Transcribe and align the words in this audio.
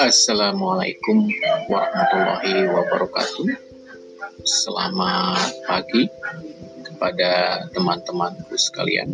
Assalamualaikum 0.00 1.28
warahmatullahi 1.68 2.72
wabarakatuh. 2.72 3.52
Selamat 4.48 5.52
pagi 5.68 6.08
kepada 6.88 7.60
teman-temanku 7.76 8.56
sekalian. 8.56 9.12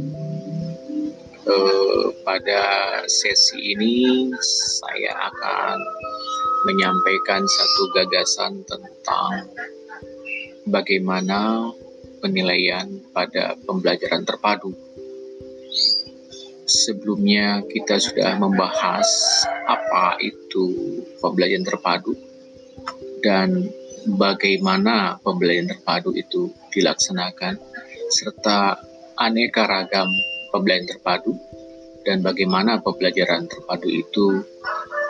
Eh, 1.43 2.07
pada 2.23 2.63
sesi 3.11 3.75
ini 3.75 4.31
saya 4.39 5.11
akan 5.27 5.75
menyampaikan 6.71 7.43
satu 7.43 7.83
gagasan 7.91 8.63
tentang 8.71 9.43
bagaimana 10.71 11.67
penilaian 12.23 12.87
pada 13.11 13.59
pembelajaran 13.67 14.23
terpadu 14.23 14.71
sebelumnya 16.67 17.63
kita 17.71 18.03
sudah 18.03 18.35
membahas 18.37 19.07
apa 19.71 20.19
itu 20.19 20.75
pembelajaran 21.23 21.63
terpadu 21.63 22.13
dan 23.23 23.71
bagaimana 24.19 25.19
pembelajaran 25.23 25.71
terpadu 25.71 26.11
itu 26.15 26.51
dilaksanakan 26.75 27.59
serta 28.11 28.79
aneka 29.19 29.67
ragam 29.67 30.07
pembelajaran 30.51 30.91
terpadu 30.91 31.33
dan 32.07 32.23
bagaimana 32.23 32.79
pembelajaran 32.83 33.51
terpadu 33.51 33.91
itu 33.91 34.27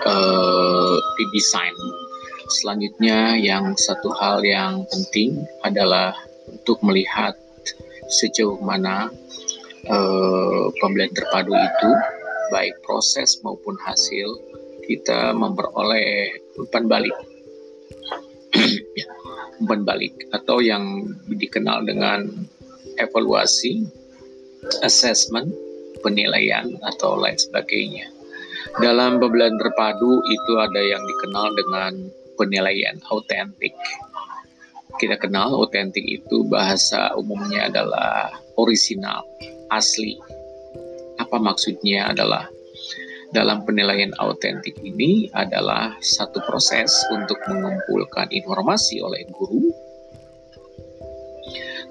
uh, 0.09 0.97
didesain. 1.21 1.77
Selanjutnya 2.47 3.37
yang 3.37 3.77
satu 3.77 4.09
hal 4.17 4.41
yang 4.41 4.87
penting 4.89 5.45
adalah 5.61 6.15
untuk 6.49 6.81
melihat 6.81 7.37
sejauh 8.09 8.57
mana 8.63 9.11
uh, 9.91 10.71
pembelajaran 10.83 11.15
terpadu 11.15 11.53
itu 11.55 11.91
baik 12.51 12.75
proses 12.87 13.39
maupun 13.43 13.75
hasil 13.83 14.29
kita 14.87 15.35
memperoleh 15.35 16.39
umpan 16.59 16.87
balik. 16.87 17.17
Ya, 18.97 19.05
umpan 19.61 19.85
balik 19.85 20.17
atau 20.33 20.65
yang 20.65 21.13
dikenal 21.29 21.85
dengan 21.85 22.25
evaluasi 22.97 23.85
assessment 24.81 25.53
penilaian 26.01 26.73
atau 26.89 27.21
lain 27.21 27.37
sebagainya. 27.37 28.09
Dalam 28.81 29.21
pembelajaran 29.21 29.61
terpadu 29.61 30.25
itu 30.33 30.53
ada 30.57 30.81
yang 30.81 31.05
dikenal 31.05 31.53
dengan 31.53 31.93
penilaian 32.41 32.97
autentik. 33.13 33.77
Kita 34.97 35.21
kenal 35.21 35.53
autentik 35.53 36.09
itu 36.09 36.49
bahasa 36.49 37.13
umumnya 37.21 37.69
adalah 37.69 38.33
original 38.57 39.21
asli. 39.73 40.19
Apa 41.17 41.41
maksudnya 41.41 42.13
adalah 42.13 42.47
dalam 43.35 43.67
penilaian 43.67 44.15
autentik 44.23 44.79
ini 44.81 45.27
adalah 45.35 45.99
satu 45.99 46.39
proses 46.47 46.93
untuk 47.11 47.37
mengumpulkan 47.51 48.31
informasi 48.31 49.03
oleh 49.03 49.27
guru 49.35 49.67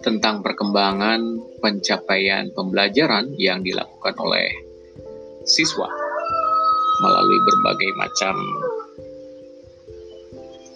tentang 0.06 0.46
perkembangan 0.46 1.22
pencapaian 1.60 2.54
pembelajaran 2.54 3.34
yang 3.42 3.66
dilakukan 3.66 4.14
oleh 4.22 4.48
siswa 5.50 5.90
melalui 7.02 7.40
berbagai 7.44 7.92
macam 7.98 8.36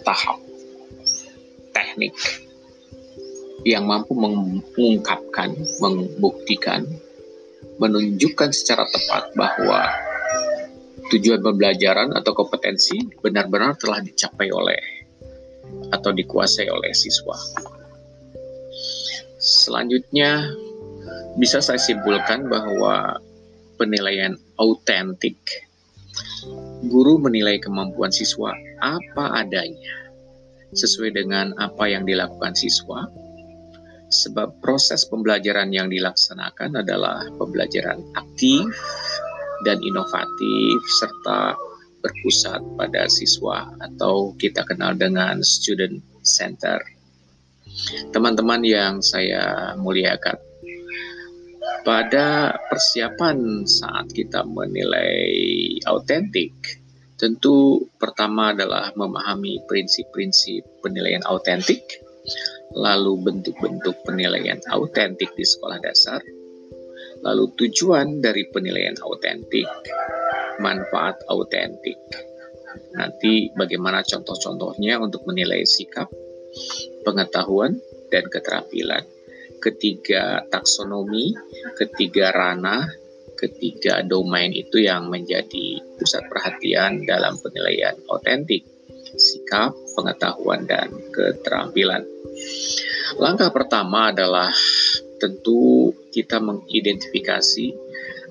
tahap 0.03 0.37
teknik 1.71 2.13
yang 3.67 3.87
mampu 3.87 4.15
mengungkapkan, 4.15 5.55
membuktikan, 5.83 6.87
menunjukkan 7.79 8.51
secara 8.55 8.87
tepat 8.87 9.31
bahwa 9.35 9.87
tujuan 11.09 11.41
pembelajaran 11.41 12.13
atau 12.13 12.31
kompetensi 12.37 13.01
benar-benar 13.19 13.75
telah 13.81 13.99
dicapai 13.99 14.47
oleh 14.53 14.81
atau 15.89 16.11
dikuasai 16.13 16.69
oleh 16.69 16.93
siswa. 16.93 17.35
Selanjutnya, 19.39 20.51
bisa 21.39 21.63
saya 21.63 21.79
simpulkan 21.79 22.51
bahwa 22.51 23.17
penilaian 23.79 24.35
autentik 24.59 25.39
guru 26.91 27.19
menilai 27.19 27.59
kemampuan 27.59 28.11
siswa 28.11 28.51
apa 28.83 29.39
adanya 29.39 29.95
sesuai 30.75 31.15
dengan 31.15 31.55
apa 31.55 31.87
yang 31.87 32.03
dilakukan 32.03 32.55
siswa 32.55 33.07
sebab 34.09 34.57
proses 34.59 35.05
pembelajaran 35.05 35.69
yang 35.69 35.87
dilaksanakan 35.87 36.81
adalah 36.81 37.29
pembelajaran 37.37 38.01
aktif 38.17 38.65
dan 39.63 39.77
inovatif 39.85 40.77
serta 40.97 41.53
berpusat 42.01 42.63
pada 42.79 43.05
siswa 43.11 43.69
atau 43.77 44.33
kita 44.39 44.65
kenal 44.65 44.97
dengan 44.97 45.45
student 45.45 46.01
center. 46.25 46.81
Teman-teman 48.09 48.65
yang 48.65 48.93
saya 49.05 49.75
muliakan, 49.77 50.41
pada 51.85 52.59
persiapan 52.67 53.63
saat 53.63 54.11
kita 54.11 54.43
menilai 54.43 55.21
autentik, 55.87 56.81
tentu 57.15 57.87
pertama 57.99 58.55
adalah 58.55 58.91
memahami 58.95 59.63
prinsip-prinsip 59.67 60.81
penilaian 60.83 61.23
autentik 61.27 62.08
lalu 62.75 63.17
bentuk-bentuk 63.21 63.95
penilaian 64.05 64.59
autentik 64.69 65.33
di 65.33 65.45
sekolah 65.45 65.81
dasar, 65.81 66.21
lalu 67.25 67.51
tujuan 67.59 68.23
dari 68.23 68.47
penilaian 68.49 68.95
autentik, 69.03 69.67
manfaat 70.61 71.19
autentik. 71.27 71.97
Nanti 72.95 73.49
bagaimana 73.57 74.05
contoh-contohnya 74.05 75.01
untuk 75.01 75.25
menilai 75.25 75.65
sikap, 75.65 76.09
pengetahuan, 77.05 77.77
dan 78.09 78.25
keterampilan. 78.27 79.05
Ketiga 79.59 80.41
taksonomi, 80.49 81.35
ketiga 81.75 82.31
ranah, 82.31 82.87
ketiga 83.35 84.03
domain 84.03 84.51
itu 84.51 84.83
yang 84.83 85.07
menjadi 85.07 85.79
pusat 85.99 86.23
perhatian 86.27 87.03
dalam 87.07 87.35
penilaian 87.39 87.95
autentik, 88.07 88.63
sikap, 89.15 89.71
pengetahuan, 89.99 90.63
dan 90.63 90.87
keterampilan. 91.11 92.07
Langkah 93.19 93.51
pertama 93.51 94.15
adalah 94.15 94.47
tentu 95.19 95.91
kita 96.15 96.39
mengidentifikasi 96.39 97.75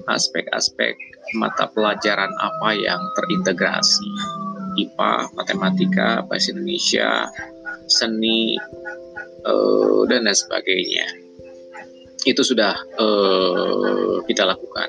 aspek-aspek 0.09 0.97
mata 1.37 1.69
pelajaran 1.69 2.33
apa 2.41 2.71
yang 2.73 3.01
terintegrasi. 3.21 4.09
IPA, 4.79 5.35
matematika, 5.35 6.23
bahasa 6.25 6.55
Indonesia, 6.55 7.27
seni, 7.91 8.55
uh, 9.43 10.07
dan 10.07 10.23
lain 10.25 10.39
sebagainya. 10.39 11.07
Itu 12.23 12.47
sudah 12.47 12.79
uh, 12.97 14.23
kita 14.25 14.47
lakukan. 14.47 14.89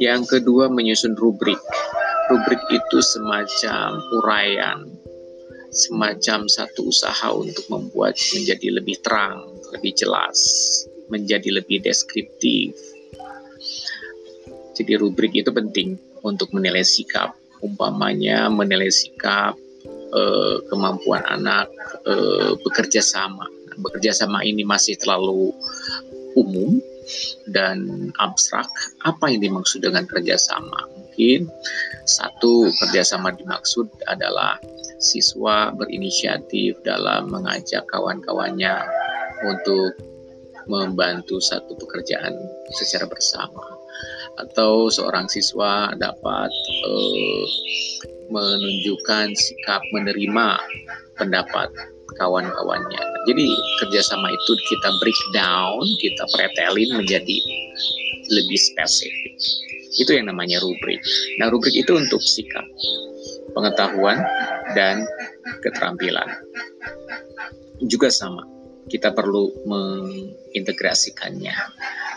Yang 0.00 0.40
kedua 0.40 0.72
menyusun 0.72 1.14
rubrik. 1.20 1.60
Rubrik 2.32 2.64
itu 2.72 2.98
semacam 3.04 4.00
uraian 4.24 4.88
semacam 5.74 6.46
satu 6.46 6.88
usaha 6.88 7.28
untuk 7.34 7.66
membuat 7.66 8.14
menjadi 8.32 8.78
lebih 8.78 8.96
terang, 9.02 9.42
lebih 9.74 9.92
jelas, 9.98 10.38
menjadi 11.10 11.60
lebih 11.60 11.82
deskriptif. 11.82 12.72
Jadi 14.74 14.92
rubrik 14.98 15.34
itu 15.34 15.50
penting 15.50 15.98
untuk 16.22 16.50
menilai 16.54 16.82
sikap, 16.82 17.34
umpamanya 17.62 18.46
menilai 18.50 18.90
sikap 18.90 19.54
eh, 20.14 20.56
kemampuan 20.70 21.22
anak 21.26 21.70
eh, 22.06 22.54
bekerja 22.62 23.02
sama. 23.02 23.46
Bekerja 23.74 24.14
sama 24.14 24.46
ini 24.46 24.62
masih 24.62 24.94
terlalu 24.98 25.50
umum 26.38 26.78
dan 27.50 28.10
abstrak. 28.18 28.66
Apa 29.04 29.30
yang 29.30 29.42
dimaksud 29.42 29.84
dengan 29.84 30.06
kerjasama? 30.08 30.88
Mungkin 30.94 31.46
satu 32.08 32.70
kerjasama 32.82 33.34
dimaksud 33.34 33.86
adalah 34.10 34.58
siswa 34.98 35.74
berinisiatif 35.74 36.78
dalam 36.86 37.30
mengajak 37.30 37.84
kawan-kawannya 37.90 38.82
untuk 39.44 39.92
membantu 40.64 41.36
satu 41.40 41.76
pekerjaan 41.76 42.32
secara 42.72 43.04
bersama 43.04 43.64
atau 44.40 44.90
seorang 44.90 45.28
siswa 45.30 45.92
dapat 46.00 46.50
uh, 46.88 47.46
menunjukkan 48.32 49.36
sikap 49.36 49.84
menerima 49.92 50.58
pendapat 51.20 51.68
kawan-kawannya. 52.18 53.02
Jadi 53.28 53.46
kerjasama 53.80 54.28
itu 54.32 54.52
kita 54.68 54.88
breakdown, 55.00 55.84
kita 56.00 56.24
pretelin 56.34 56.90
menjadi 56.98 57.36
lebih 58.32 58.58
spesifik. 58.58 59.34
Itu 59.94 60.10
yang 60.16 60.26
namanya 60.32 60.58
rubrik. 60.58 60.98
Nah 61.38 61.52
rubrik 61.52 61.74
itu 61.76 61.94
untuk 61.94 62.18
sikap 62.24 62.66
pengetahuan, 63.54 64.18
dan 64.76 65.06
keterampilan. 65.62 66.28
Juga 67.86 68.12
sama, 68.12 68.44
kita 68.90 69.14
perlu 69.16 69.50
mengintegrasikannya. 69.64 71.56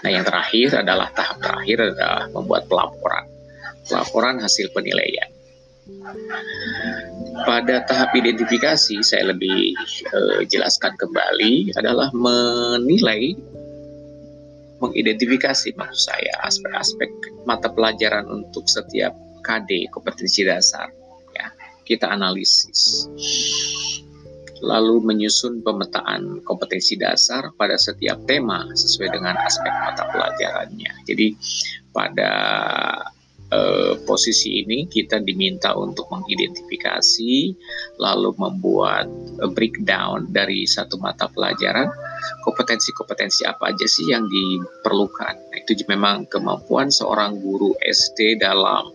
Nah, 0.03 0.09
yang 0.11 0.27
terakhir 0.27 0.85
adalah 0.85 1.09
tahap 1.15 1.41
terakhir 1.41 1.95
adalah 1.95 2.29
membuat 2.29 2.69
pelaporan. 2.69 3.25
Pelaporan 3.87 4.37
hasil 4.43 4.69
penilaian. 4.75 5.31
Pada 7.47 7.85
tahap 7.87 8.11
identifikasi, 8.11 8.99
saya 8.99 9.31
lebih 9.31 9.71
uh, 10.11 10.43
jelaskan 10.51 10.91
kembali 10.99 11.71
adalah 11.79 12.11
menilai, 12.11 13.39
mengidentifikasi 14.83 15.73
maksud 15.79 16.01
saya 16.11 16.33
aspek-aspek 16.43 17.09
mata 17.47 17.71
pelajaran 17.71 18.27
untuk 18.27 18.67
setiap 18.67 19.15
KD 19.47 19.87
kompetensi 19.95 20.43
dasar. 20.43 20.91
Kita 21.87 22.11
analisis 22.11 23.07
lalu 24.59 25.05
menyusun 25.05 25.61
pemetaan 25.61 26.41
kompetensi 26.41 26.97
dasar 26.97 27.53
pada 27.55 27.77
setiap 27.77 28.17
tema 28.25 28.65
sesuai 28.73 29.13
dengan 29.13 29.37
aspek 29.45 29.69
mata 29.69 30.09
pelajarannya. 30.09 30.91
Jadi 31.05 31.37
pada 31.93 32.31
uh, 33.53 33.93
posisi 34.03 34.65
ini 34.65 34.89
kita 34.89 35.21
diminta 35.21 35.77
untuk 35.77 36.09
mengidentifikasi 36.09 37.33
lalu 38.01 38.33
membuat 38.37 39.05
breakdown 39.53 40.29
dari 40.33 40.65
satu 40.65 40.97
mata 40.97 41.29
pelajaran 41.29 41.87
kompetensi-kompetensi 42.45 43.43
apa 43.47 43.73
aja 43.73 43.87
sih 43.87 44.11
yang 44.11 44.27
diperlukan. 44.27 45.35
Nah, 45.37 45.57
itu 45.57 45.83
memang 45.87 46.27
kemampuan 46.27 46.91
seorang 46.91 47.39
guru 47.39 47.75
SD 47.83 48.39
dalam 48.39 48.87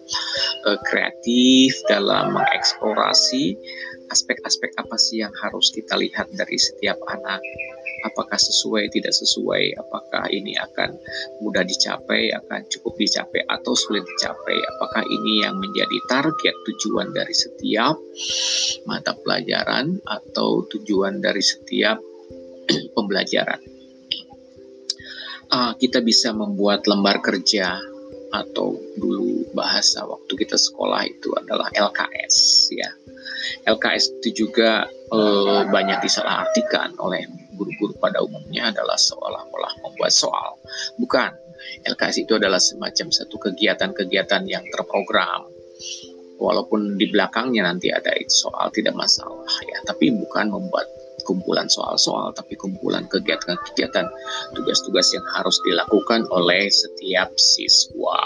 uh, 0.66 0.78
kreatif, 0.86 1.76
dalam 1.88 2.34
mengeksplorasi 2.36 3.56
aspek-aspek 4.12 4.76
apa 4.76 4.96
sih 5.00 5.24
yang 5.24 5.32
harus 5.40 5.72
kita 5.72 5.96
lihat 5.96 6.28
dari 6.36 6.60
setiap 6.60 7.00
anak? 7.08 7.40
Apakah 8.02 8.34
sesuai 8.34 8.90
tidak 8.90 9.14
sesuai? 9.14 9.78
Apakah 9.78 10.26
ini 10.34 10.58
akan 10.58 10.98
mudah 11.38 11.62
dicapai 11.62 12.34
akan 12.34 12.66
cukup 12.66 12.98
dicapai 12.98 13.46
atau 13.46 13.78
sulit 13.78 14.02
dicapai? 14.02 14.58
Apakah 14.76 15.06
ini 15.06 15.46
yang 15.46 15.54
menjadi 15.62 15.98
target 16.10 16.54
tujuan 16.66 17.14
dari 17.14 17.30
setiap 17.30 17.94
mata 18.90 19.14
pelajaran 19.22 20.02
atau 20.02 20.66
tujuan 20.66 21.22
dari 21.22 21.40
setiap 21.40 22.02
pembelajaran 22.97 23.61
uh, 25.53 25.73
kita 25.79 26.00
bisa 26.05 26.31
membuat 26.35 26.87
lembar 26.87 27.23
kerja 27.23 27.79
atau 28.32 28.81
dulu 28.97 29.44
bahasa 29.53 30.09
waktu 30.09 30.32
kita 30.41 30.56
sekolah 30.56 31.05
itu 31.05 31.29
adalah 31.37 31.69
LKS 31.76 32.37
ya 32.73 32.91
LKS 33.67 34.23
itu 34.23 34.47
juga 34.47 34.87
uh, 35.12 35.67
banyak 35.69 36.03
disalahartikan 36.03 36.94
oleh 36.99 37.26
guru-guru 37.55 37.94
pada 37.99 38.23
umumnya 38.23 38.75
adalah 38.75 38.99
seolah-olah 38.99 39.73
membuat 39.87 40.12
soal. 40.14 40.59
Bukan, 40.99 41.31
LKS 41.87 42.26
itu 42.26 42.38
adalah 42.38 42.59
semacam 42.59 43.11
satu 43.12 43.37
kegiatan-kegiatan 43.38 44.43
yang 44.50 44.64
terprogram. 44.70 45.47
Walaupun 46.43 46.99
di 46.99 47.06
belakangnya 47.06 47.70
nanti 47.70 47.94
ada 47.94 48.11
soal 48.26 48.75
tidak 48.75 48.99
masalah 48.99 49.47
ya, 49.62 49.79
tapi 49.87 50.11
bukan 50.11 50.50
membuat 50.50 50.91
kumpulan 51.22 51.70
soal-soal, 51.70 52.34
tapi 52.34 52.58
kumpulan 52.58 53.06
kegiatan-kegiatan 53.08 54.06
tugas-tugas 54.54 55.10
yang 55.14 55.26
harus 55.34 55.58
dilakukan 55.66 56.26
oleh 56.30 56.69
setiap 56.69 57.32
siswa. 57.38 58.20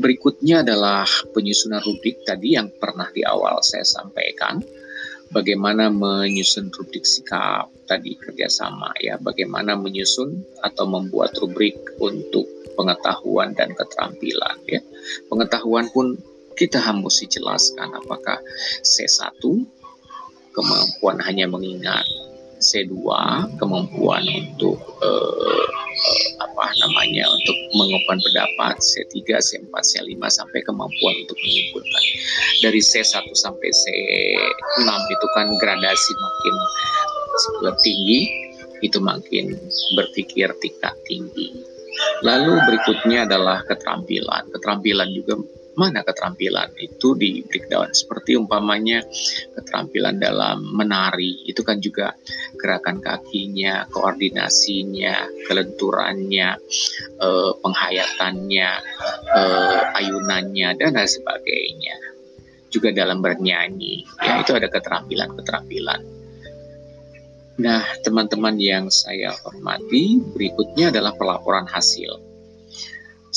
Berikutnya 0.00 0.64
adalah 0.64 1.04
penyusunan 1.36 1.84
rubrik 1.84 2.24
tadi 2.24 2.56
yang 2.56 2.72
pernah 2.80 3.08
di 3.12 3.24
awal 3.24 3.60
saya 3.60 3.84
sampaikan. 3.84 4.60
Bagaimana 5.28 5.92
menyusun 5.92 6.72
rubrik 6.72 7.04
sikap 7.04 7.68
tadi 7.84 8.16
kerjasama 8.16 8.96
ya. 8.96 9.20
Bagaimana 9.20 9.76
menyusun 9.76 10.40
atau 10.64 10.88
membuat 10.88 11.36
rubrik 11.36 11.76
untuk 12.00 12.48
pengetahuan 12.80 13.52
dan 13.52 13.76
keterampilan 13.76 14.56
ya. 14.64 14.80
Pengetahuan 15.28 15.92
pun 15.92 16.16
kita 16.58 16.82
harus 16.82 17.22
jelaskan 17.28 17.94
apakah 17.94 18.42
C1 18.82 19.38
kemampuan 20.58 21.22
hanya 21.22 21.46
mengingat 21.46 22.02
C2 22.58 22.90
kemampuan 23.62 24.22
untuk 24.34 24.82
uh, 24.98 25.66
apa 26.42 26.64
namanya 26.82 27.22
untuk 27.30 27.56
mengungkapkan 27.78 28.18
pendapat 28.18 28.74
C3, 28.82 29.38
C4, 29.38 29.70
C5 29.70 30.18
sampai 30.26 30.60
kemampuan 30.66 31.14
untuk 31.22 31.38
menyimpulkan. 31.38 32.04
Dari 32.66 32.80
C1 32.82 33.26
sampai 33.30 33.70
C6 33.70 34.90
itu 34.90 35.26
kan 35.38 35.46
gradasi 35.62 36.12
makin 36.18 36.54
tinggi, 37.86 38.20
itu 38.82 38.98
makin 38.98 39.54
berpikir 39.94 40.50
tingkat 40.58 40.94
tinggi. 41.06 41.54
Lalu 42.22 42.58
berikutnya 42.66 43.26
adalah 43.26 43.62
keterampilan. 43.66 44.50
Keterampilan 44.54 45.10
juga 45.14 45.38
mana 45.78 46.02
keterampilan 46.02 46.74
itu 46.74 47.14
di 47.14 47.46
breakdown 47.46 47.94
seperti 47.94 48.34
umpamanya 48.34 49.06
keterampilan 49.54 50.18
dalam 50.18 50.58
menari 50.74 51.46
itu 51.46 51.62
kan 51.62 51.78
juga 51.78 52.18
gerakan 52.58 52.98
kakinya, 52.98 53.86
koordinasinya, 53.86 55.46
kelenturannya, 55.46 56.58
eh, 57.22 57.52
penghayatannya, 57.62 58.70
eh, 59.38 59.82
ayunannya 60.02 60.68
dan 60.74 60.98
lain 60.98 61.06
sebagainya. 61.06 61.96
Juga 62.68 62.92
dalam 62.92 63.24
bernyanyi, 63.24 64.04
ya 64.20 64.44
itu 64.44 64.52
ada 64.52 64.68
keterampilan-keterampilan. 64.68 66.00
Nah, 67.58 67.82
teman-teman 68.04 68.60
yang 68.60 68.92
saya 68.92 69.32
hormati, 69.40 70.20
berikutnya 70.20 70.92
adalah 70.92 71.16
pelaporan 71.16 71.64
hasil 71.64 72.27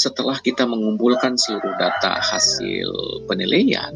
setelah 0.01 0.41
kita 0.41 0.65
mengumpulkan 0.65 1.37
seluruh 1.37 1.77
data 1.77 2.17
hasil 2.17 2.89
penilaian, 3.29 3.93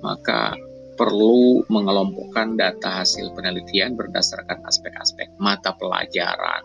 maka 0.00 0.56
perlu 0.96 1.60
mengelompokkan 1.68 2.56
data 2.56 3.04
hasil 3.04 3.36
penelitian 3.36 4.00
berdasarkan 4.00 4.64
aspek-aspek 4.64 5.28
mata 5.36 5.76
pelajaran. 5.76 6.64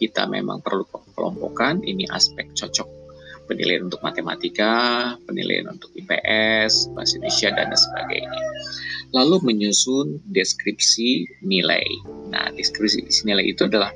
Kita 0.00 0.24
memang 0.24 0.64
perlu 0.64 0.88
kelompokkan 1.12 1.84
ini 1.84 2.08
aspek 2.08 2.48
cocok 2.56 3.05
penilaian 3.46 3.86
untuk 3.86 4.02
matematika, 4.02 5.14
penilaian 5.24 5.70
untuk 5.70 5.90
IPS, 5.94 6.92
bahasa 6.92 7.18
Indonesia, 7.18 7.48
dan 7.54 7.70
sebagainya 7.72 8.42
lalu 9.14 9.38
menyusun 9.44 10.18
deskripsi 10.28 11.40
nilai. 11.44 11.84
Nah, 12.32 12.50
deskripsi 12.52 13.24
nilai 13.24 13.54
itu 13.54 13.68
adalah 13.68 13.92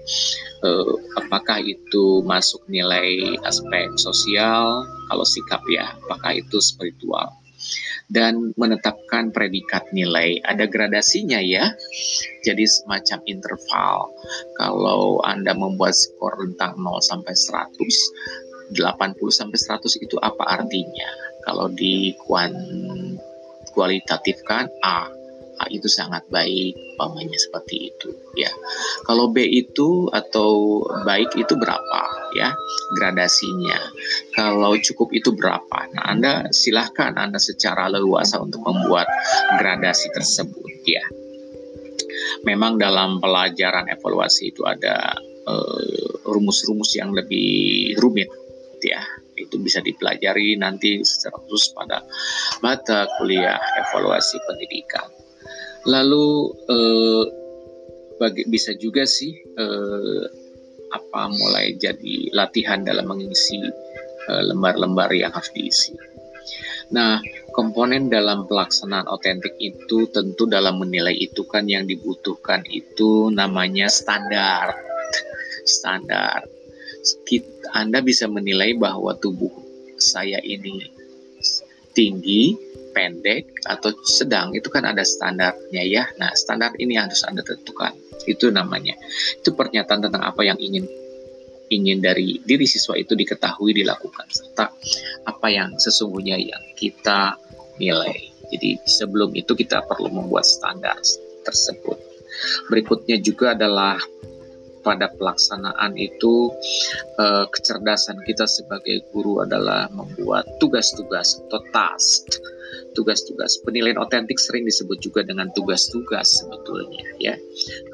eh, 0.62 0.92
apakah 1.18 1.58
itu 1.64 2.22
masuk 2.22 2.62
nilai 2.70 3.34
aspek 3.42 3.90
sosial, 3.98 4.86
kalau 5.10 5.26
sikap 5.26 5.62
ya, 5.66 5.90
apakah 6.06 6.38
itu 6.38 6.62
spiritual. 6.62 7.34
Dan 8.10 8.50
menetapkan 8.58 9.30
predikat 9.30 9.86
nilai. 9.94 10.42
Ada 10.42 10.66
gradasinya 10.66 11.38
ya. 11.38 11.70
Jadi 12.42 12.66
semacam 12.66 13.22
interval. 13.30 14.10
Kalau 14.58 15.22
Anda 15.22 15.54
membuat 15.54 15.94
skor 15.94 16.34
tentang 16.42 16.74
0 16.82 16.98
sampai 16.98 17.30
100, 17.30 18.49
80 18.72 19.18
sampai 19.30 19.58
100 19.58 20.04
itu 20.04 20.16
apa 20.22 20.44
artinya? 20.60 21.08
Kalau 21.44 21.66
di 21.72 22.14
kuan 22.20 22.52
kualitatifkan 23.72 24.68
A. 24.82 25.08
A 25.60 25.68
itu 25.68 25.92
sangat 25.92 26.24
baik 26.32 26.72
umpamanya 26.96 27.36
seperti 27.36 27.92
itu 27.92 28.08
ya. 28.32 28.48
Kalau 29.04 29.28
B 29.28 29.44
itu 29.44 30.08
atau 30.08 30.80
baik 31.04 31.36
itu 31.36 31.52
berapa 31.52 32.32
ya 32.32 32.56
gradasinya? 32.96 33.76
Kalau 34.32 34.72
cukup 34.80 35.12
itu 35.12 35.36
berapa? 35.36 35.78
Nah 35.92 36.04
Anda 36.08 36.32
silahkan 36.48 37.12
Anda 37.12 37.36
secara 37.36 37.92
leluasa 37.92 38.40
untuk 38.40 38.64
membuat 38.64 39.04
gradasi 39.60 40.08
tersebut 40.16 40.80
ya. 40.88 41.04
Memang 42.48 42.80
dalam 42.80 43.20
pelajaran 43.20 43.84
evaluasi 43.92 44.56
itu 44.56 44.64
ada 44.64 45.12
eh, 45.44 46.08
rumus-rumus 46.24 46.96
yang 46.96 47.12
lebih 47.12 48.00
rumit 48.00 48.32
ya 48.84 49.02
itu 49.40 49.56
bisa 49.56 49.80
dipelajari 49.80 50.56
nanti 50.60 51.00
secara 51.00 51.40
khusus 51.46 51.72
pada 51.72 52.04
mata 52.60 53.08
kuliah 53.16 53.56
evaluasi 53.80 54.36
pendidikan. 54.44 55.08
Lalu 55.88 56.28
eh, 56.68 57.24
bagi, 58.20 58.44
bisa 58.52 58.76
juga 58.76 59.08
sih 59.08 59.32
eh, 59.32 60.24
apa 60.92 61.30
mulai 61.32 61.78
jadi 61.80 62.34
latihan 62.36 62.84
dalam 62.84 63.08
mengisi 63.08 63.56
eh, 64.28 64.42
lembar-lembar 64.44 65.08
eh, 65.16 65.24
yang 65.24 65.32
harus 65.32 65.48
diisi. 65.56 65.96
Nah, 66.90 67.22
komponen 67.54 68.10
dalam 68.10 68.50
pelaksanaan 68.50 69.06
otentik 69.06 69.54
itu 69.62 70.10
tentu 70.10 70.50
dalam 70.50 70.82
menilai 70.82 71.14
itu 71.14 71.46
kan 71.46 71.70
yang 71.70 71.86
dibutuhkan 71.86 72.66
itu 72.66 73.30
namanya 73.30 73.86
standar. 73.86 74.74
Standar 75.62 76.42
anda 77.74 78.04
bisa 78.04 78.26
menilai 78.26 78.76
bahwa 78.76 79.14
tubuh 79.18 79.52
saya 80.00 80.40
ini 80.40 81.00
tinggi, 81.92 82.54
pendek, 82.96 83.66
atau 83.66 83.92
sedang. 84.06 84.54
Itu 84.54 84.70
kan 84.70 84.86
ada 84.86 85.02
standarnya 85.02 85.82
ya. 85.84 86.04
Nah, 86.16 86.32
standar 86.38 86.74
ini 86.78 86.96
harus 86.96 87.22
Anda 87.26 87.42
tentukan. 87.42 87.92
Itu 88.24 88.48
namanya. 88.54 88.94
Itu 89.42 89.54
pernyataan 89.54 90.08
tentang 90.08 90.22
apa 90.22 90.42
yang 90.46 90.58
ingin 90.58 90.86
ingin 91.70 92.02
dari 92.02 92.42
diri 92.42 92.66
siswa 92.66 92.98
itu 92.98 93.14
diketahui 93.14 93.70
dilakukan 93.70 94.26
serta 94.26 94.74
apa 95.22 95.46
yang 95.54 95.70
sesungguhnya 95.78 96.34
yang 96.34 96.62
kita 96.74 97.38
nilai. 97.78 98.26
Jadi 98.50 98.82
sebelum 98.82 99.30
itu 99.38 99.54
kita 99.54 99.86
perlu 99.86 100.10
membuat 100.10 100.42
standar 100.42 100.98
tersebut. 101.46 101.94
Berikutnya 102.66 103.22
juga 103.22 103.54
adalah 103.54 104.02
pada 104.80 105.12
pelaksanaan 105.16 105.96
itu 105.96 106.52
eh, 107.20 107.44
kecerdasan 107.48 108.20
kita 108.24 108.44
sebagai 108.48 109.04
guru 109.12 109.44
adalah 109.44 109.88
membuat 109.92 110.46
tugas-tugas 110.58 111.40
atau 111.46 111.60
task. 111.72 112.40
Tugas-tugas 112.90 113.62
penilaian 113.62 114.02
otentik 114.02 114.38
sering 114.38 114.66
disebut 114.66 114.98
juga 114.98 115.22
dengan 115.22 115.46
tugas-tugas 115.54 116.42
sebetulnya 116.42 117.02
ya. 117.22 117.38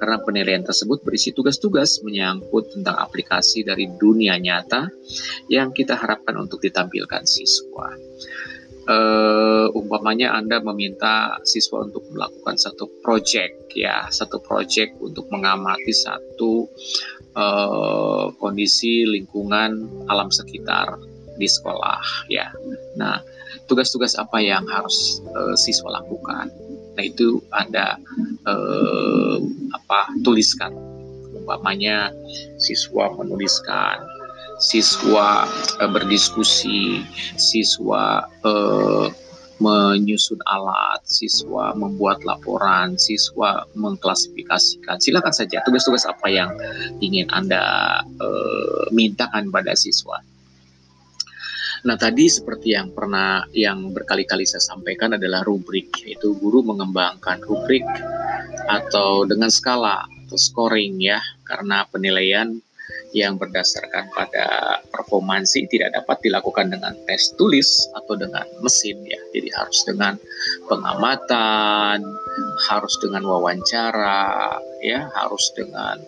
Karena 0.00 0.16
penilaian 0.24 0.64
tersebut 0.64 1.04
berisi 1.04 1.36
tugas-tugas 1.36 2.00
menyangkut 2.00 2.72
tentang 2.72 2.96
aplikasi 2.96 3.60
dari 3.60 3.92
dunia 4.00 4.40
nyata 4.40 4.88
yang 5.52 5.72
kita 5.76 6.00
harapkan 6.00 6.40
untuk 6.40 6.64
ditampilkan 6.64 7.28
siswa 7.28 7.92
uh, 8.88 9.66
umpamanya 9.74 10.34
Anda 10.34 10.62
meminta 10.62 11.38
siswa 11.42 11.84
untuk 11.86 12.06
melakukan 12.14 12.56
satu 12.56 12.88
project 13.02 13.74
ya, 13.74 14.06
satu 14.08 14.40
project 14.42 14.96
untuk 15.02 15.28
mengamati 15.28 15.92
satu 15.92 16.66
uh, 17.36 18.32
kondisi 18.38 19.04
lingkungan 19.06 20.06
alam 20.10 20.30
sekitar 20.32 20.96
di 21.36 21.46
sekolah 21.46 22.00
ya. 22.32 22.48
Nah, 22.96 23.20
tugas-tugas 23.68 24.16
apa 24.16 24.40
yang 24.40 24.64
harus 24.70 25.20
uh, 25.36 25.54
siswa 25.58 26.00
lakukan? 26.00 26.48
Nah, 26.96 27.04
itu 27.04 27.44
Anda 27.52 28.00
uh, 28.48 29.36
apa 29.76 30.16
tuliskan. 30.24 30.72
Umpamanya 31.36 32.10
siswa 32.58 33.12
menuliskan 33.14 34.15
siswa 34.58 35.44
uh, 35.80 35.90
berdiskusi, 35.90 37.04
siswa 37.36 38.24
uh, 38.44 39.06
menyusun 39.56 40.36
alat, 40.44 41.00
siswa 41.08 41.72
membuat 41.72 42.20
laporan, 42.28 43.00
siswa 43.00 43.64
mengklasifikasikan. 43.72 45.00
Silakan 45.00 45.32
saja 45.32 45.64
tugas-tugas 45.64 46.04
apa 46.04 46.28
yang 46.28 46.52
ingin 47.00 47.24
Anda 47.32 47.64
uh, 48.20 48.92
mintakan 48.92 49.48
pada 49.48 49.72
siswa. 49.72 50.20
Nah 51.86 51.96
tadi 51.96 52.26
seperti 52.26 52.74
yang 52.74 52.92
pernah 52.92 53.46
yang 53.54 53.94
berkali-kali 53.94 54.44
saya 54.44 54.60
sampaikan 54.60 55.16
adalah 55.16 55.40
rubrik, 55.46 55.88
yaitu 56.04 56.36
guru 56.36 56.60
mengembangkan 56.60 57.40
rubrik 57.46 57.86
atau 58.66 59.24
dengan 59.24 59.48
skala 59.48 60.04
atau 60.26 60.36
scoring 60.36 60.98
ya, 60.98 61.22
karena 61.46 61.86
penilaian 61.88 62.58
yang 63.14 63.38
berdasarkan 63.38 64.10
pada 64.14 64.78
performansi 64.90 65.68
tidak 65.70 65.94
dapat 65.94 66.18
dilakukan 66.24 66.72
dengan 66.72 66.94
tes 67.06 67.34
tulis 67.38 67.86
atau 67.94 68.18
dengan 68.18 68.44
mesin 68.64 68.98
ya. 69.06 69.20
Jadi 69.30 69.48
harus 69.54 69.78
dengan 69.86 70.14
pengamatan, 70.66 72.02
harus 72.68 72.94
dengan 72.98 73.22
wawancara, 73.28 74.58
ya, 74.82 75.06
harus 75.14 75.52
dengan 75.54 76.00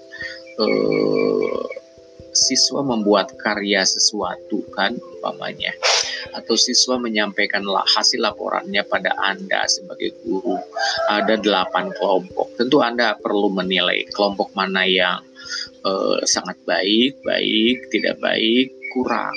uh, 0.58 1.66
siswa 2.32 2.84
membuat 2.86 3.34
karya 3.40 3.82
sesuatu 3.82 4.62
kan 4.74 4.94
umpamanya. 5.18 5.74
Atau 6.34 6.54
siswa 6.60 7.00
menyampaikan 7.00 7.64
hasil 7.64 8.20
laporannya 8.20 8.84
pada 8.86 9.16
Anda 9.22 9.64
sebagai 9.66 10.12
guru. 10.22 10.60
Ada 11.08 11.40
delapan 11.40 11.90
kelompok. 11.96 12.52
Tentu 12.58 12.84
Anda 12.84 13.16
perlu 13.16 13.48
menilai 13.48 14.06
kelompok 14.12 14.52
mana 14.52 14.84
yang 14.84 15.24
uh, 15.84 16.18
sangat 16.24 16.58
baik, 16.64 17.20
baik, 17.22 17.76
tidak 17.92 18.18
baik, 18.18 18.72
kurang. 18.94 19.34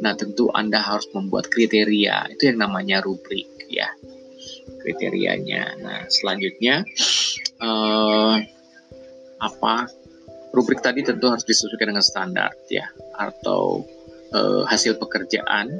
Nah, 0.00 0.16
tentu 0.16 0.48
Anda 0.56 0.80
harus 0.80 1.06
membuat 1.12 1.52
kriteria. 1.52 2.32
Itu 2.32 2.52
yang 2.52 2.64
namanya 2.64 3.04
rubrik 3.04 3.48
ya. 3.68 3.88
Kriterianya. 4.80 5.76
Nah, 5.84 6.00
selanjutnya 6.08 6.82
uh, 7.60 8.40
apa? 9.40 9.88
Rubrik 10.50 10.82
tadi 10.82 11.06
tentu 11.06 11.30
harus 11.30 11.46
disesuaikan 11.46 11.94
dengan 11.94 12.02
standar 12.02 12.50
ya 12.66 12.82
atau 13.14 13.86
uh, 14.34 14.66
hasil 14.66 14.98
pekerjaan 14.98 15.70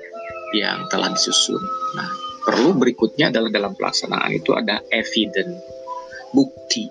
yang 0.54 0.86
telah 0.92 1.10
disusun. 1.10 1.58
Nah, 1.98 2.10
perlu 2.46 2.76
berikutnya 2.78 3.34
adalah 3.34 3.50
dalam 3.50 3.72
pelaksanaan 3.74 4.30
itu 4.30 4.54
ada 4.54 4.78
evidence, 4.94 5.58
bukti 6.30 6.86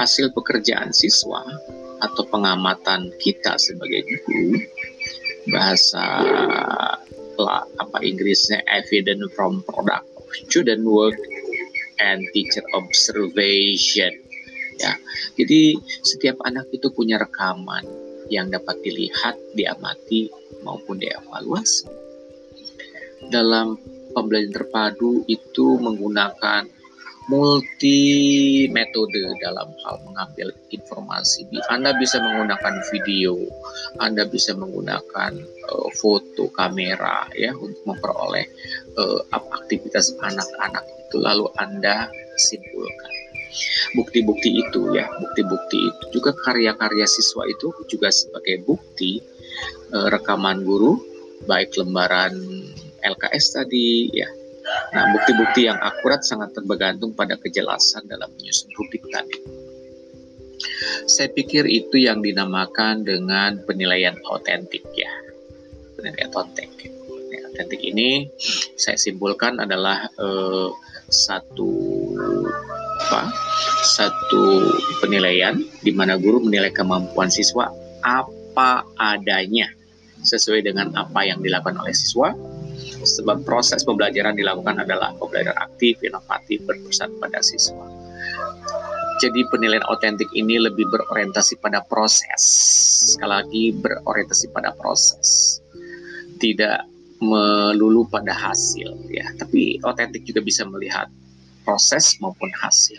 hasil 0.00 0.32
pekerjaan 0.32 0.96
siswa 0.96 1.44
atau 2.00 2.24
pengamatan 2.32 3.12
kita 3.20 3.60
sebagai 3.60 4.00
guru 4.24 4.56
bahasa 5.52 6.24
apa 7.80 7.98
Inggrisnya 8.04 8.64
evidence 8.68 9.28
from 9.36 9.60
product 9.68 10.08
student 10.48 10.84
work 10.88 11.16
and 12.00 12.24
teacher 12.32 12.64
observation 12.72 14.12
ya. 14.80 14.96
Jadi 15.36 15.76
setiap 16.00 16.40
anak 16.48 16.72
itu 16.72 16.88
punya 16.88 17.20
rekaman 17.20 17.84
yang 18.32 18.48
dapat 18.48 18.80
dilihat 18.80 19.36
diamati 19.52 20.32
maupun 20.64 20.96
dievaluasi. 20.96 21.88
Dalam 23.28 23.76
pembelajaran 24.16 24.54
terpadu 24.56 25.28
itu 25.28 25.76
menggunakan 25.76 26.79
multi 27.30 28.66
metode 28.74 29.38
dalam 29.38 29.70
hal 29.86 30.02
mengambil 30.02 30.50
informasi. 30.74 31.46
Anda 31.70 31.94
bisa 31.94 32.18
menggunakan 32.18 32.74
video, 32.90 33.38
Anda 34.02 34.26
bisa 34.26 34.58
menggunakan 34.58 35.38
uh, 35.70 35.88
foto 35.94 36.50
kamera 36.50 37.30
ya 37.38 37.54
untuk 37.54 37.86
memperoleh 37.86 38.50
uh, 38.98 39.22
aktivitas 39.30 40.18
anak-anak 40.18 40.82
itu 41.06 41.22
lalu 41.22 41.46
Anda 41.54 42.10
simpulkan. 42.34 43.12
Bukti-bukti 43.94 44.66
itu 44.66 44.94
ya, 44.94 45.06
bukti-bukti 45.22 45.78
itu 45.78 46.04
juga 46.18 46.34
karya-karya 46.34 47.06
siswa 47.06 47.46
itu 47.46 47.70
juga 47.86 48.10
sebagai 48.10 48.66
bukti 48.66 49.22
uh, 49.94 50.10
rekaman 50.10 50.66
guru 50.66 50.98
baik 51.46 51.78
lembaran 51.78 52.34
LKS 53.00 53.44
tadi 53.56 54.12
ya 54.12 54.28
Nah, 54.90 55.04
bukti-bukti 55.14 55.70
yang 55.70 55.78
akurat 55.78 56.22
sangat 56.26 56.50
tergantung 56.54 57.14
pada 57.14 57.38
kejelasan 57.38 58.10
dalam 58.10 58.30
menyusun 58.34 58.70
rubrik 58.74 59.06
tadi. 59.10 59.38
Saya 61.06 61.30
pikir 61.32 61.64
itu 61.66 61.96
yang 61.96 62.20
dinamakan 62.20 63.06
dengan 63.06 63.62
penilaian 63.64 64.18
otentik 64.28 64.84
ya. 64.94 65.10
Penilaian 65.96 66.30
otentik. 66.34 66.90
Otentik 67.50 67.82
ini 67.82 68.30
saya 68.78 68.96
simpulkan 68.96 69.58
adalah 69.58 70.06
eh, 70.06 70.68
satu 71.10 71.70
apa? 73.00 73.30
Satu 73.82 74.70
penilaian 75.02 75.58
di 75.82 75.90
mana 75.90 76.14
guru 76.14 76.40
menilai 76.44 76.70
kemampuan 76.70 77.28
siswa 77.32 77.68
apa 78.00 78.86
adanya 78.96 79.68
sesuai 80.20 80.64
dengan 80.64 80.92
apa 80.94 81.24
yang 81.24 81.40
dilakukan 81.40 81.80
oleh 81.80 81.96
siswa 81.96 82.32
sebab 83.04 83.44
proses 83.44 83.82
pembelajaran 83.82 84.36
dilakukan 84.36 84.80
adalah 84.82 85.12
pembelajaran 85.16 85.56
aktif, 85.60 86.00
inovatif, 86.04 86.62
berpusat 86.64 87.08
pada 87.20 87.40
siswa. 87.40 87.86
Jadi 89.20 89.44
penilaian 89.52 89.84
otentik 89.92 90.28
ini 90.32 90.56
lebih 90.56 90.88
berorientasi 90.88 91.60
pada 91.60 91.84
proses, 91.84 92.40
sekali 93.16 93.32
lagi 93.36 93.64
berorientasi 93.76 94.48
pada 94.56 94.72
proses, 94.72 95.60
tidak 96.40 96.88
melulu 97.20 98.08
pada 98.08 98.32
hasil 98.32 98.96
ya. 99.12 99.28
Tapi 99.36 99.76
otentik 99.84 100.24
juga 100.24 100.40
bisa 100.40 100.64
melihat 100.64 101.12
proses 101.68 102.16
maupun 102.24 102.48
hasil 102.56 102.96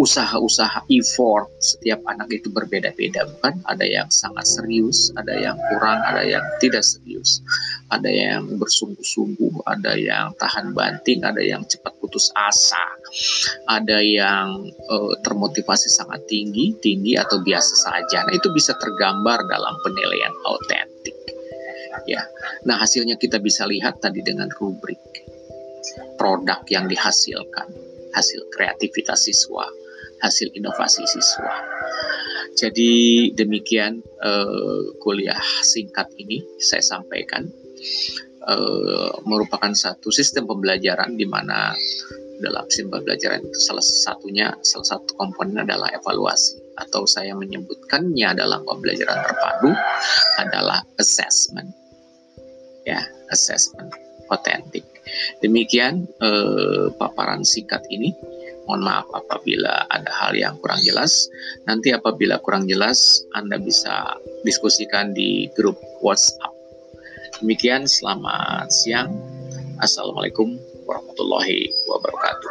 usaha-usaha 0.00 0.88
effort 0.88 1.48
setiap 1.60 2.00
anak 2.08 2.32
itu 2.32 2.48
berbeda-beda 2.48 3.28
bukan? 3.36 3.60
Ada 3.68 3.84
yang 3.84 4.08
sangat 4.08 4.48
serius 4.48 5.12
ada 5.18 5.36
yang 5.36 5.56
kurang 5.72 6.00
ada 6.06 6.24
yang 6.24 6.44
tidak 6.58 6.84
serius. 6.84 7.44
Ada 7.92 8.08
yang 8.08 8.56
bersungguh-sungguh 8.56 9.68
ada 9.68 9.92
yang 9.96 10.32
tahan 10.40 10.72
banting 10.72 11.20
ada 11.22 11.40
yang 11.44 11.62
cepat 11.68 11.92
putus 12.00 12.32
asa. 12.34 12.82
Ada 13.68 13.98
yang 14.00 14.66
uh, 14.88 15.12
termotivasi 15.24 15.92
sangat 15.92 16.24
tinggi 16.26 16.72
tinggi 16.80 17.18
atau 17.20 17.40
biasa 17.44 17.74
saja. 17.88 18.24
Nah 18.24 18.34
itu 18.34 18.48
bisa 18.54 18.72
tergambar 18.80 19.44
dalam 19.48 19.74
penilaian 19.84 20.32
autentik. 20.48 21.16
Ya. 22.08 22.24
Nah 22.64 22.80
hasilnya 22.80 23.20
kita 23.20 23.38
bisa 23.38 23.68
lihat 23.68 24.00
tadi 24.00 24.24
dengan 24.24 24.48
rubrik 24.56 24.98
produk 26.16 26.62
yang 26.70 26.86
dihasilkan 26.86 27.68
hasil 28.12 28.40
kreativitas 28.54 29.26
siswa 29.26 29.66
hasil 30.22 30.48
inovasi 30.54 31.02
siswa. 31.04 31.50
Jadi 32.54 33.32
demikian 33.34 33.98
uh, 34.22 34.80
kuliah 35.02 35.40
singkat 35.64 36.06
ini 36.20 36.44
saya 36.60 36.84
sampaikan 36.84 37.48
uh, 38.46 39.12
merupakan 39.26 39.72
satu 39.72 40.12
sistem 40.12 40.46
pembelajaran 40.46 41.16
di 41.16 41.26
mana 41.26 41.74
dalam 42.42 42.66
sistem 42.68 42.98
pembelajaran 42.98 43.40
itu 43.40 43.58
salah 43.62 43.82
satunya 43.84 44.50
salah 44.66 44.98
satu 44.98 45.14
komponen 45.14 45.62
adalah 45.62 45.88
evaluasi 45.94 46.58
atau 46.76 47.06
saya 47.06 47.32
menyebutkannya 47.38 48.34
dalam 48.34 48.66
pembelajaran 48.66 49.22
terpadu 49.22 49.70
adalah 50.42 50.82
assessment 50.98 51.70
ya 52.82 52.98
assessment 53.30 53.94
otentik. 54.32 54.84
Demikian 55.44 56.08
eh, 56.22 56.88
paparan 56.96 57.44
singkat 57.44 57.84
ini. 57.92 58.16
Mohon 58.70 58.82
maaf 58.86 59.06
apabila 59.10 59.90
ada 59.90 60.10
hal 60.22 60.38
yang 60.38 60.54
kurang 60.62 60.78
jelas. 60.86 61.26
Nanti 61.66 61.90
apabila 61.90 62.38
kurang 62.42 62.70
jelas, 62.70 63.26
Anda 63.34 63.58
bisa 63.58 64.14
diskusikan 64.46 65.10
di 65.14 65.50
grup 65.58 65.78
WhatsApp. 65.98 66.54
Demikian, 67.42 67.90
selamat 67.90 68.70
siang. 68.70 69.10
Assalamualaikum 69.82 70.54
warahmatullahi 70.86 71.74
wabarakatuh. 71.90 72.50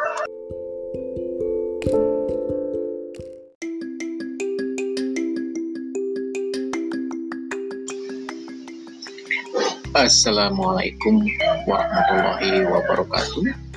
Assalamualaikum 9.96 11.24
warahmatullahi 11.68 12.68
wabarakatuh. 12.68 13.71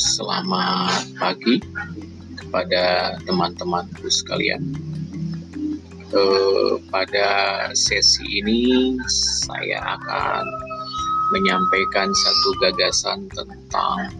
Selamat 0.00 1.04
pagi 1.20 1.60
kepada 2.32 3.16
teman-temanku 3.28 4.08
sekalian. 4.08 4.64
Eh, 6.16 6.72
pada 6.88 7.28
sesi 7.76 8.40
ini 8.40 8.96
saya 9.04 10.00
akan 10.00 10.44
menyampaikan 11.36 12.08
satu 12.16 12.56
gagasan 12.56 13.28
tentang 13.36 14.16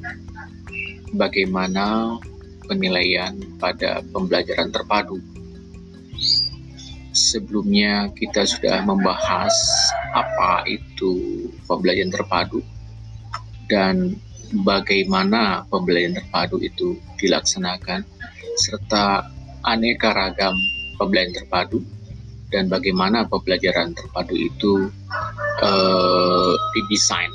bagaimana 1.16 2.20
penilaian 2.68 3.32
pada 3.56 4.04
pembelajaran 4.12 4.68
terpadu 4.68 5.16
sebelumnya 7.16 8.12
kita 8.12 8.44
sudah 8.44 8.84
membahas 8.84 9.54
apa 10.12 10.68
itu 10.68 11.48
pembelajaran 11.64 12.12
terpadu 12.12 12.60
dan 13.72 14.20
bagaimana 14.62 15.66
pembelajaran 15.72 16.18
terpadu 16.18 16.62
itu 16.62 16.98
dilaksanakan 17.18 18.06
serta 18.56 19.26
aneka 19.66 20.14
ragam 20.14 20.54
pembelajaran 20.96 21.34
terpadu 21.34 21.78
dan 22.54 22.70
bagaimana 22.70 23.26
pembelajaran 23.26 23.92
terpadu 23.92 24.34
itu 24.38 24.72
uh, 25.66 26.54
didesain. 26.78 27.32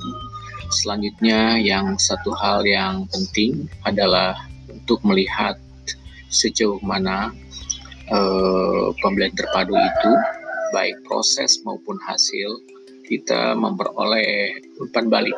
Selanjutnya 0.72 1.60
yang 1.60 2.00
satu 2.00 2.32
hal 2.40 2.64
yang 2.64 3.04
penting 3.12 3.68
adalah 3.84 4.40
untuk 4.72 5.04
melihat 5.04 5.60
sejauh 6.32 6.80
mana 6.80 7.36
eh, 8.08 8.88
pembelajaran 9.04 9.36
terpadu 9.36 9.76
itu 9.76 10.12
baik 10.72 10.96
proses 11.04 11.60
maupun 11.68 12.00
hasil 12.08 12.48
kita 13.04 13.52
memperoleh 13.60 14.64
umpan 14.80 15.12
balik 15.12 15.36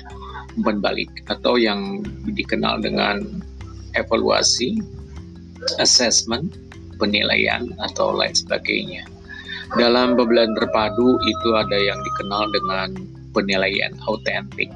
ya, 0.00 0.02
umpan 0.56 0.80
balik 0.80 1.10
atau 1.28 1.56
yang 1.60 2.04
dikenal 2.32 2.80
dengan 2.80 3.22
evaluasi 3.96 4.80
assessment 5.80 6.52
penilaian 7.00 7.72
atau 7.80 8.12
lain 8.12 8.32
sebagainya 8.32 9.04
dalam 9.76 10.14
pembelajaran 10.14 10.54
terpadu 10.56 11.18
itu 11.26 11.48
ada 11.56 11.76
yang 11.76 11.98
dikenal 12.00 12.44
dengan 12.54 12.88
penilaian 13.34 13.92
autentik 14.08 14.70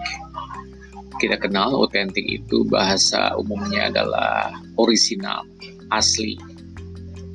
kita 1.21 1.37
kenal 1.37 1.77
autentik 1.77 2.25
itu 2.25 2.65
bahasa 2.73 3.37
umumnya 3.37 3.93
adalah 3.93 4.57
original 4.81 5.45
asli. 5.93 6.41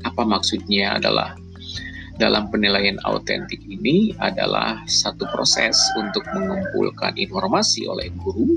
Apa 0.01 0.25
maksudnya 0.25 0.97
adalah 0.97 1.37
dalam 2.15 2.47
penilaian 2.47 2.95
autentik 3.03 3.59
ini 3.67 4.15
adalah 4.23 4.79
satu 4.87 5.27
proses 5.35 5.75
untuk 5.99 6.23
mengumpulkan 6.31 7.11
informasi 7.19 7.91
oleh 7.91 8.07
guru 8.15 8.55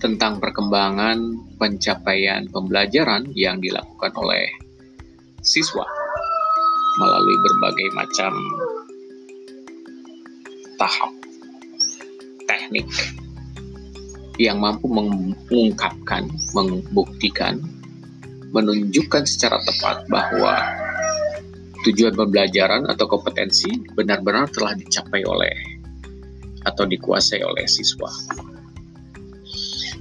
tentang 0.00 0.40
perkembangan 0.40 1.16
pencapaian 1.60 2.48
pembelajaran 2.48 3.32
yang 3.36 3.60
dilakukan 3.60 4.12
oleh 4.16 4.48
siswa 5.44 5.84
melalui 7.00 7.36
berbagai 7.44 7.88
macam 7.92 8.32
tahap 10.80 11.12
teknik 12.48 12.88
yang 14.36 14.60
mampu 14.60 14.84
mengungkapkan, 14.88 16.28
membuktikan, 16.52 17.56
menunjukkan 18.52 19.24
secara 19.24 19.56
tepat 19.64 20.04
bahwa 20.12 20.60
tujuan 21.86 22.18
pembelajaran 22.18 22.90
atau 22.90 23.06
kompetensi 23.06 23.70
benar-benar 23.94 24.50
telah 24.50 24.74
dicapai 24.74 25.22
oleh 25.22 25.54
atau 26.66 26.82
dikuasai 26.82 27.46
oleh 27.46 27.62
siswa. 27.70 28.10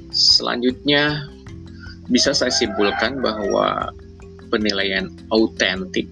Selanjutnya, 0.09 1.29
bisa 2.09 2.33
saya 2.33 2.49
simpulkan 2.49 3.21
bahwa 3.21 3.93
penilaian 4.49 5.13
autentik 5.29 6.09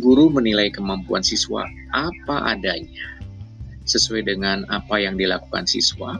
guru 0.00 0.32
menilai 0.32 0.72
kemampuan 0.72 1.22
siswa 1.22 1.64
apa 1.94 2.50
adanya 2.50 3.06
sesuai 3.84 4.26
dengan 4.26 4.64
apa 4.72 4.98
yang 4.98 5.14
dilakukan 5.14 5.68
siswa 5.68 6.16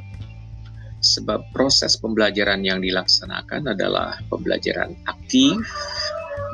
sebab 1.04 1.44
proses 1.52 2.00
pembelajaran 2.00 2.64
yang 2.64 2.80
dilaksanakan 2.80 3.76
adalah 3.76 4.16
pembelajaran 4.32 4.96
aktif 5.04 5.58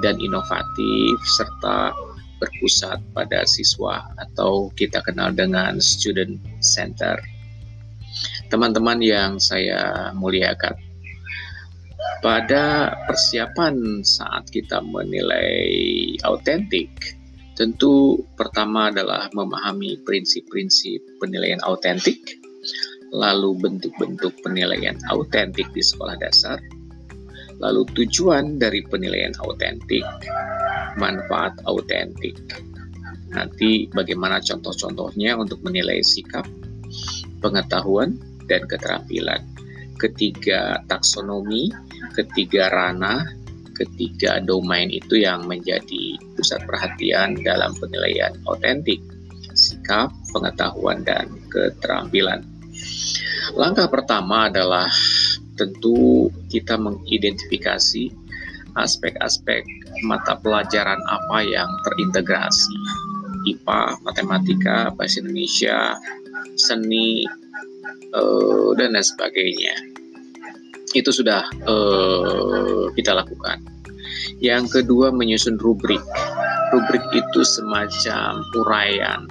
dan 0.01 0.21
inovatif 0.21 1.17
serta 1.37 1.95
berpusat 2.41 2.99
pada 3.13 3.45
siswa 3.45 4.01
atau 4.17 4.73
kita 4.75 5.05
kenal 5.05 5.31
dengan 5.31 5.77
student 5.79 6.41
center. 6.65 7.21
Teman-teman 8.49 8.99
yang 9.05 9.39
saya 9.39 10.11
muliakan, 10.17 10.75
pada 12.25 12.97
persiapan 13.07 14.03
saat 14.03 14.49
kita 14.49 14.81
menilai 14.83 15.61
autentik, 16.25 17.17
tentu 17.55 18.25
pertama 18.35 18.89
adalah 18.89 19.29
memahami 19.37 20.01
prinsip-prinsip 20.05 21.01
penilaian 21.21 21.61
autentik 21.65 22.41
lalu 23.11 23.59
bentuk-bentuk 23.59 24.33
penilaian 24.43 24.97
autentik 25.11 25.67
di 25.75 25.83
sekolah 25.83 26.15
dasar, 26.21 26.61
lalu 27.61 27.85
tujuan 27.93 28.57
dari 28.57 28.81
penilaian 28.89 29.37
autentik, 29.45 30.03
manfaat 30.97 31.55
autentik. 31.69 32.35
Nanti 33.31 33.87
bagaimana 33.93 34.43
contoh-contohnya 34.43 35.39
untuk 35.39 35.63
menilai 35.63 36.03
sikap, 36.03 36.49
pengetahuan, 37.39 38.19
dan 38.51 38.67
keterampilan. 38.67 39.47
Ketiga 40.01 40.83
taksonomi, 40.91 41.71
ketiga 42.17 42.73
ranah, 42.75 43.23
ketiga 43.77 44.43
domain 44.43 44.91
itu 44.91 45.23
yang 45.23 45.47
menjadi 45.47 46.19
pusat 46.35 46.65
perhatian 46.67 47.39
dalam 47.47 47.71
penilaian 47.79 48.35
autentik, 48.51 48.99
sikap, 49.55 50.11
pengetahuan, 50.35 51.07
dan 51.07 51.31
keterampilan. 51.53 52.43
Langkah 53.55 53.87
pertama 53.87 54.51
adalah 54.51 54.91
tentu 55.61 56.33
kita 56.49 56.81
mengidentifikasi 56.81 58.09
aspek-aspek 58.81 59.61
mata 60.09 60.41
pelajaran 60.41 61.01
apa 61.05 61.39
yang 61.45 61.69
terintegrasi. 61.85 62.77
IPA, 63.41 64.05
matematika, 64.05 64.93
bahasa 64.93 65.25
Indonesia, 65.25 65.97
seni, 66.61 67.25
uh, 68.13 68.77
dan 68.77 68.93
lain 68.93 69.05
sebagainya. 69.05 69.73
Itu 70.93 71.09
sudah 71.09 71.49
uh, 71.65 72.93
kita 72.93 73.17
lakukan. 73.17 73.65
Yang 74.45 74.81
kedua 74.85 75.09
menyusun 75.09 75.57
rubrik. 75.57 76.05
Rubrik 76.69 77.03
itu 77.17 77.41
semacam 77.41 78.45
uraian 78.61 79.25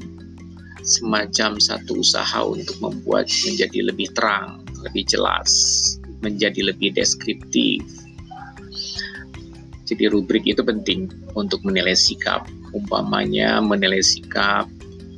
semacam 0.90 1.62
satu 1.62 2.02
usaha 2.02 2.42
untuk 2.42 2.74
membuat 2.82 3.30
menjadi 3.46 3.94
lebih 3.94 4.10
terang, 4.18 4.66
lebih 4.82 5.06
jelas, 5.06 5.54
menjadi 6.24 6.72
lebih 6.72 6.96
deskriptif. 6.96 7.84
Jadi 9.90 10.06
rubrik 10.14 10.46
itu 10.46 10.62
penting 10.62 11.10
untuk 11.34 11.66
menilai 11.66 11.98
sikap, 11.98 12.46
umpamanya 12.78 13.58
menilai 13.58 14.06
sikap 14.06 14.70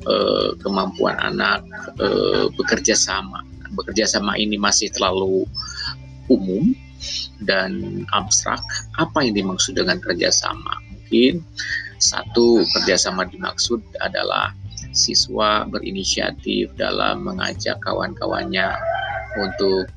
eh, 0.07 0.49
kemampuan 0.63 1.19
anak 1.19 1.65
eh, 1.99 2.47
bekerja 2.55 2.95
sama. 2.95 3.43
Bekerja 3.75 4.07
sama 4.07 4.39
ini 4.39 4.55
masih 4.55 4.87
terlalu 4.95 5.43
umum 6.31 6.71
dan 7.43 8.03
abstrak. 8.15 8.61
Apa 8.95 9.27
yang 9.27 9.35
dimaksud 9.43 9.75
dengan 9.75 9.99
kerjasama? 9.99 10.79
Mungkin 10.87 11.43
satu 11.99 12.63
kerjasama 12.79 13.27
dimaksud 13.27 13.83
adalah 13.99 14.55
siswa 14.95 15.67
berinisiatif 15.67 16.71
dalam 16.75 17.27
mengajak 17.27 17.79
kawan-kawannya 17.83 18.75
untuk 19.39 19.87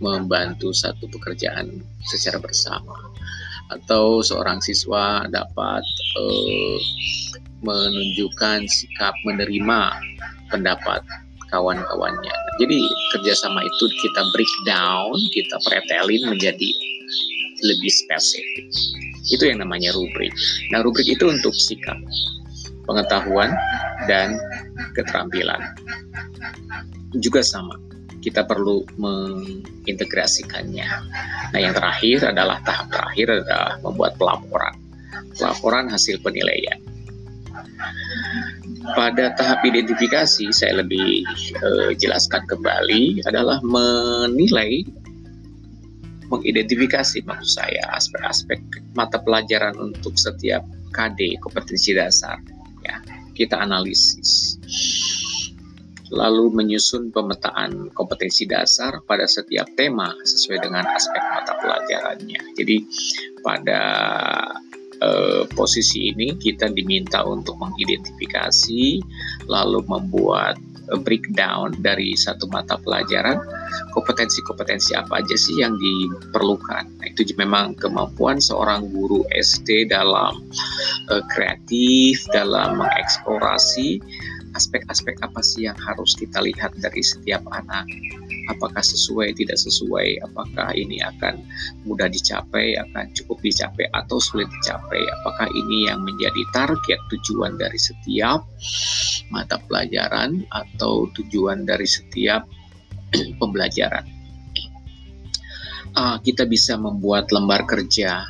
membantu 0.00 0.72
satu 0.72 1.06
pekerjaan 1.12 1.84
secara 2.08 2.40
bersama 2.40 2.96
atau 3.70 4.18
seorang 4.24 4.58
siswa 4.58 5.28
dapat 5.30 5.84
uh, 6.18 6.78
menunjukkan 7.62 8.66
sikap 8.66 9.14
menerima 9.22 9.94
pendapat 10.50 11.04
kawan-kawannya. 11.52 12.34
Jadi 12.58 12.80
kerjasama 13.14 13.62
itu 13.62 13.84
kita 14.02 14.22
breakdown, 14.34 15.16
kita 15.34 15.56
pretelin 15.66 16.22
menjadi 16.30 16.70
lebih 17.60 17.92
spesifik. 17.92 18.66
Itu 19.28 19.44
yang 19.46 19.60
namanya 19.60 19.92
rubrik. 19.92 20.32
Nah, 20.72 20.80
rubrik 20.80 21.06
itu 21.06 21.28
untuk 21.28 21.52
sikap, 21.52 21.98
pengetahuan, 22.88 23.52
dan 24.08 24.34
keterampilan. 24.96 25.60
Juga 27.20 27.44
sama, 27.44 27.76
kita 28.20 28.44
perlu 28.44 28.84
mengintegrasikannya. 29.00 30.88
Nah, 31.52 31.60
yang 31.60 31.72
terakhir 31.72 32.30
adalah 32.30 32.60
tahap 32.62 32.92
terakhir 32.92 33.44
adalah 33.44 33.80
membuat 33.80 34.20
pelaporan. 34.20 34.76
Pelaporan 35.36 35.88
hasil 35.88 36.20
penilaian. 36.20 36.76
Pada 38.96 39.32
tahap 39.36 39.64
identifikasi, 39.64 40.52
saya 40.52 40.84
lebih 40.84 41.24
uh, 41.60 41.92
jelaskan 41.96 42.44
kembali 42.48 43.24
adalah 43.28 43.60
menilai 43.64 44.84
mengidentifikasi 46.30 47.26
maksud 47.26 47.50
saya 47.50 47.82
aspek-aspek 47.98 48.62
mata 48.94 49.18
pelajaran 49.18 49.74
untuk 49.76 50.14
setiap 50.14 50.62
KD 50.94 51.42
kompetensi 51.42 51.90
dasar 51.90 52.38
ya 52.86 53.02
kita 53.34 53.58
analisis 53.58 54.54
lalu 56.10 56.50
menyusun 56.50 57.14
pemetaan 57.14 57.90
kompetensi 57.94 58.44
dasar 58.46 59.02
pada 59.06 59.24
setiap 59.30 59.66
tema 59.78 60.10
sesuai 60.26 60.58
dengan 60.66 60.84
aspek 60.90 61.22
mata 61.30 61.54
pelajarannya 61.62 62.40
jadi 62.58 62.76
pada 63.46 63.82
eh, 65.00 65.42
posisi 65.54 66.10
ini 66.10 66.34
kita 66.36 66.68
diminta 66.74 67.22
untuk 67.22 67.56
mengidentifikasi 67.62 69.00
lalu 69.46 69.80
membuat 69.86 70.58
breakdown 70.98 71.70
dari 71.78 72.18
satu 72.18 72.50
mata 72.50 72.74
pelajaran 72.82 73.38
kompetensi-kompetensi 73.94 74.98
apa 74.98 75.22
aja 75.22 75.36
sih 75.38 75.62
yang 75.62 75.78
diperlukan. 75.78 76.84
Nah, 76.98 77.06
itu 77.06 77.22
memang 77.38 77.78
kemampuan 77.78 78.42
seorang 78.42 78.90
guru 78.90 79.22
SD 79.30 79.90
dalam 79.90 80.42
uh, 81.10 81.22
kreatif, 81.30 82.26
dalam 82.34 82.82
mengeksplorasi 82.82 84.02
aspek-aspek 84.54 85.18
apa 85.22 85.40
sih 85.44 85.66
yang 85.68 85.78
harus 85.78 86.16
kita 86.18 86.42
lihat 86.42 86.74
dari 86.78 87.02
setiap 87.02 87.42
anak? 87.54 87.86
Apakah 88.50 88.82
sesuai 88.82 89.38
tidak 89.38 89.58
sesuai? 89.62 90.26
Apakah 90.26 90.74
ini 90.74 90.98
akan 91.02 91.38
mudah 91.86 92.10
dicapai 92.10 92.74
akan 92.78 93.12
cukup 93.14 93.38
dicapai 93.42 93.86
atau 93.94 94.18
sulit 94.18 94.50
dicapai? 94.60 94.98
Apakah 95.22 95.46
ini 95.54 95.86
yang 95.86 96.02
menjadi 96.02 96.42
target 96.50 96.98
tujuan 97.14 97.54
dari 97.60 97.78
setiap 97.78 98.42
mata 99.30 99.60
pelajaran 99.70 100.42
atau 100.50 101.06
tujuan 101.14 101.62
dari 101.62 101.86
setiap 101.86 102.42
pembelajaran? 103.40 104.06
Uh, 105.90 106.18
kita 106.22 106.46
bisa 106.46 106.78
membuat 106.78 107.30
lembar 107.34 107.66
kerja 107.66 108.22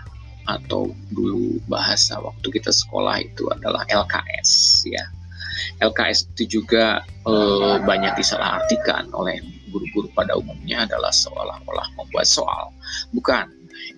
atau 0.48 0.90
dulu 1.12 1.60
bahasa 1.68 2.16
waktu 2.18 2.48
kita 2.48 2.72
sekolah 2.72 3.20
itu 3.20 3.46
adalah 3.52 3.84
LKS 3.86 4.82
ya 4.88 5.04
LKS 5.80 6.32
itu 6.36 6.60
juga 6.60 7.02
uh, 7.24 7.76
banyak 7.82 8.16
disalahartikan 8.16 9.08
oleh 9.12 9.40
guru-guru 9.70 10.10
pada 10.12 10.34
umumnya 10.34 10.84
adalah 10.84 11.14
seolah-olah 11.14 11.88
membuat 11.94 12.26
soal. 12.26 12.74
Bukan, 13.14 13.46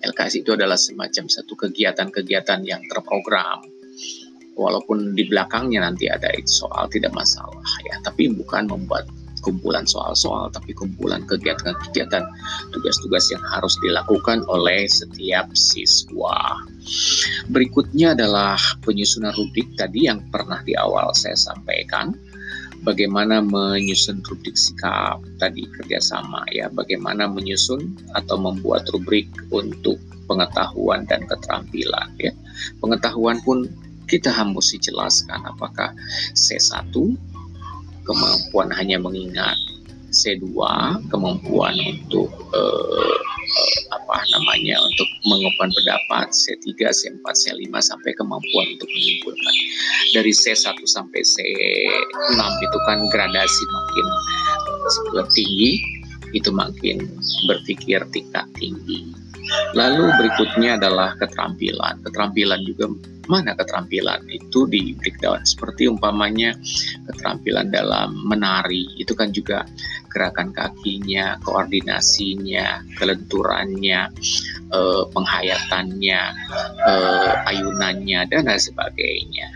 LKS 0.05 0.45
itu 0.45 0.53
adalah 0.53 0.77
semacam 0.77 1.25
satu 1.27 1.53
kegiatan-kegiatan 1.57 2.61
yang 2.63 2.81
terprogram. 2.87 3.63
Walaupun 4.53 5.17
di 5.17 5.25
belakangnya 5.25 5.81
nanti 5.81 6.05
ada 6.05 6.29
soal 6.45 6.85
tidak 6.93 7.09
masalah 7.17 7.65
ya, 7.89 7.97
tapi 8.05 8.29
bukan 8.29 8.69
membuat 8.69 9.09
kumpulan 9.43 9.83
soal-soal, 9.83 10.47
tapi 10.49 10.71
kumpulan 10.71 11.21
kegiatan-kegiatan 11.27 12.23
tugas-tugas 12.71 13.27
yang 13.29 13.43
harus 13.51 13.75
dilakukan 13.83 14.47
oleh 14.47 14.87
setiap 14.87 15.51
siswa. 15.51 16.63
Berikutnya 17.51 18.15
adalah 18.15 18.55
penyusunan 18.81 19.35
rubrik 19.35 19.67
tadi 19.75 20.07
yang 20.07 20.23
pernah 20.31 20.63
di 20.63 20.73
awal 20.79 21.11
saya 21.11 21.35
sampaikan. 21.35 22.15
Bagaimana 22.83 23.39
menyusun 23.39 24.23
rubrik 24.27 24.59
sikap 24.59 25.19
tadi 25.39 25.63
kerjasama 25.79 26.43
ya. 26.51 26.67
Bagaimana 26.67 27.31
menyusun 27.31 27.95
atau 28.11 28.35
membuat 28.35 28.87
rubrik 28.91 29.27
untuk 29.55 29.95
pengetahuan 30.27 31.07
dan 31.07 31.23
keterampilan 31.27 32.11
ya. 32.19 32.35
Pengetahuan 32.83 33.39
pun 33.43 33.71
kita 34.07 34.29
harus 34.35 34.75
jelaskan 34.83 35.41
apakah 35.47 35.95
C1 36.35 36.91
kemampuan 38.03 38.69
hanya 38.75 38.99
mengingat 38.99 39.55
C2 40.13 40.45
kemampuan 41.09 41.73
untuk 41.89 42.29
uh, 42.53 43.17
uh, 43.17 43.79
apa 43.97 44.17
namanya 44.29 44.77
untuk 44.85 45.09
mengungkapkan 45.25 45.73
pendapat 45.73 46.25
C3, 46.29 46.69
C4, 46.93 47.25
C5 47.25 47.73
sampai 47.81 48.13
kemampuan 48.13 48.65
untuk 48.77 48.89
menyimpulkan. 48.93 49.55
Dari 50.13 50.31
C1 50.31 50.77
sampai 50.85 51.21
C6 51.25 52.39
itu 52.61 52.77
kan 52.85 52.99
gradasi 53.09 53.63
makin 53.65 54.07
tinggi, 55.33 55.71
itu 56.37 56.49
makin 56.53 57.09
berpikir 57.49 58.05
tingkat 58.13 58.45
tinggi. 58.61 59.22
Lalu 59.73 60.03
berikutnya 60.19 60.77
adalah 60.77 61.15
keterampilan. 61.17 62.03
Keterampilan 62.05 62.61
juga 62.67 62.89
mana 63.31 63.55
keterampilan 63.55 64.27
itu 64.27 64.67
di 64.67 64.91
breakdown 64.99 65.47
seperti 65.47 65.87
umpamanya 65.87 66.51
keterampilan 67.07 67.71
dalam 67.71 68.11
menari 68.27 68.83
itu 68.99 69.15
kan 69.15 69.31
juga 69.31 69.63
gerakan 70.11 70.51
kakinya, 70.51 71.39
koordinasinya, 71.41 72.83
kelenturannya, 72.99 74.11
eh, 74.69 75.03
penghayatannya, 75.09 76.21
eh, 76.85 77.33
ayunannya 77.49 78.19
dan 78.27 78.45
lain 78.45 78.61
sebagainya. 78.61 79.47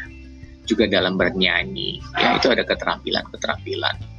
Juga 0.67 0.84
dalam 0.88 1.15
bernyanyi, 1.15 2.04
ya 2.19 2.36
itu 2.36 2.52
ada 2.52 2.63
keterampilan-keterampilan. 2.67 4.16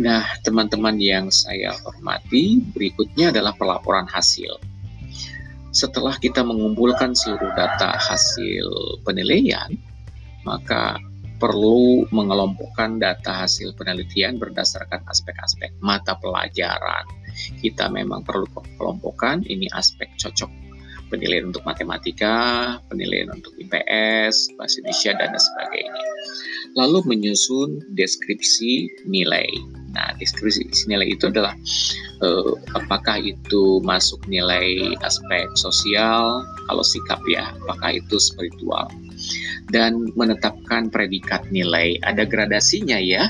Nah, 0.00 0.24
teman-teman 0.40 0.96
yang 0.96 1.28
saya 1.28 1.76
hormati, 1.84 2.64
berikutnya 2.72 3.28
adalah 3.28 3.52
pelaporan 3.56 4.08
hasil 4.08 4.72
setelah 5.72 6.20
kita 6.20 6.44
mengumpulkan 6.44 7.16
seluruh 7.16 7.48
data 7.56 7.96
hasil 7.96 9.00
penilaian, 9.08 9.72
maka 10.44 11.00
perlu 11.40 12.06
mengelompokkan 12.12 13.00
data 13.00 13.42
hasil 13.42 13.74
penelitian 13.74 14.36
berdasarkan 14.36 15.02
aspek-aspek 15.08 15.72
mata 15.80 16.14
pelajaran. 16.20 17.08
Kita 17.58 17.88
memang 17.88 18.22
perlu 18.22 18.46
kelompokkan 18.76 19.42
ini 19.48 19.66
aspek 19.72 20.12
cocok 20.20 20.52
penilaian 21.12 21.52
untuk 21.52 21.60
matematika, 21.68 22.80
penilaian 22.88 23.28
untuk 23.28 23.52
IPS, 23.60 24.56
bahasa 24.56 24.80
Indonesia, 24.80 25.12
dan 25.20 25.36
sebagainya. 25.36 26.04
Lalu 26.72 27.04
menyusun 27.04 27.84
deskripsi 27.92 28.88
nilai 29.04 29.46
Nah, 29.92 30.16
deskripsi 30.16 30.88
nilai 30.88 31.12
itu 31.12 31.28
adalah 31.28 31.52
uh, 32.24 32.52
apakah 32.72 33.20
itu 33.20 33.80
masuk 33.84 34.24
nilai 34.24 34.96
aspek 35.04 35.44
sosial, 35.52 36.40
kalau 36.64 36.80
sikap 36.80 37.20
ya, 37.28 37.52
apakah 37.64 38.00
itu 38.00 38.16
spiritual. 38.16 38.88
Dan 39.68 40.08
menetapkan 40.16 40.88
predikat 40.88 41.44
nilai, 41.52 42.00
ada 42.08 42.24
gradasinya 42.24 42.96
ya. 42.96 43.28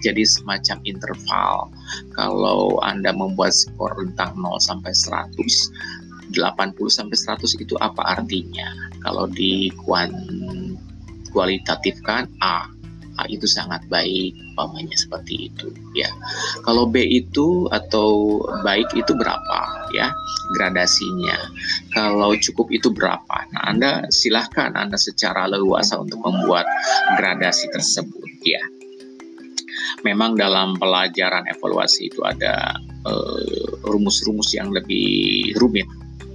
Jadi 0.00 0.24
semacam 0.24 0.80
interval. 0.88 1.70
Kalau 2.16 2.80
Anda 2.82 3.12
membuat 3.12 3.52
skor 3.54 3.92
rentang 4.00 4.34
0 4.34 4.58
sampai 4.58 4.90
100, 4.96 5.36
80 6.32 6.74
sampai 6.88 7.16
100 7.16 7.62
itu 7.62 7.74
apa 7.78 8.02
artinya? 8.18 8.68
Kalau 9.04 9.28
di 9.28 9.68
kualitatifkan 11.32 12.28
A, 12.40 12.66
A 13.20 13.28
itu 13.28 13.44
sangat 13.44 13.84
baik, 13.92 14.32
umpamanya 14.52 14.96
seperti 14.96 15.52
itu 15.52 15.68
ya. 15.92 16.08
Kalau 16.64 16.88
B 16.88 17.04
itu 17.04 17.68
atau 17.68 18.40
baik 18.64 18.88
itu 18.96 19.12
berapa 19.12 19.60
ya 19.92 20.08
gradasinya. 20.56 21.36
Kalau 21.92 22.32
cukup 22.36 22.72
itu 22.72 22.88
berapa. 22.88 23.36
Nah, 23.52 23.62
Anda 23.68 23.90
silahkan 24.08 24.72
Anda 24.72 24.96
secara 24.96 25.44
leluasa 25.44 26.00
untuk 26.00 26.24
membuat 26.24 26.64
gradasi 27.20 27.68
tersebut 27.68 28.30
ya. 28.44 28.62
Memang 30.02 30.34
dalam 30.34 30.74
pelajaran 30.80 31.44
evaluasi 31.52 32.08
itu 32.08 32.24
ada 32.24 32.74
eh, 33.06 33.64
rumus-rumus 33.84 34.56
uh, 34.56 34.56
yang 34.56 34.68
lebih 34.72 35.52
rumit 35.60 35.84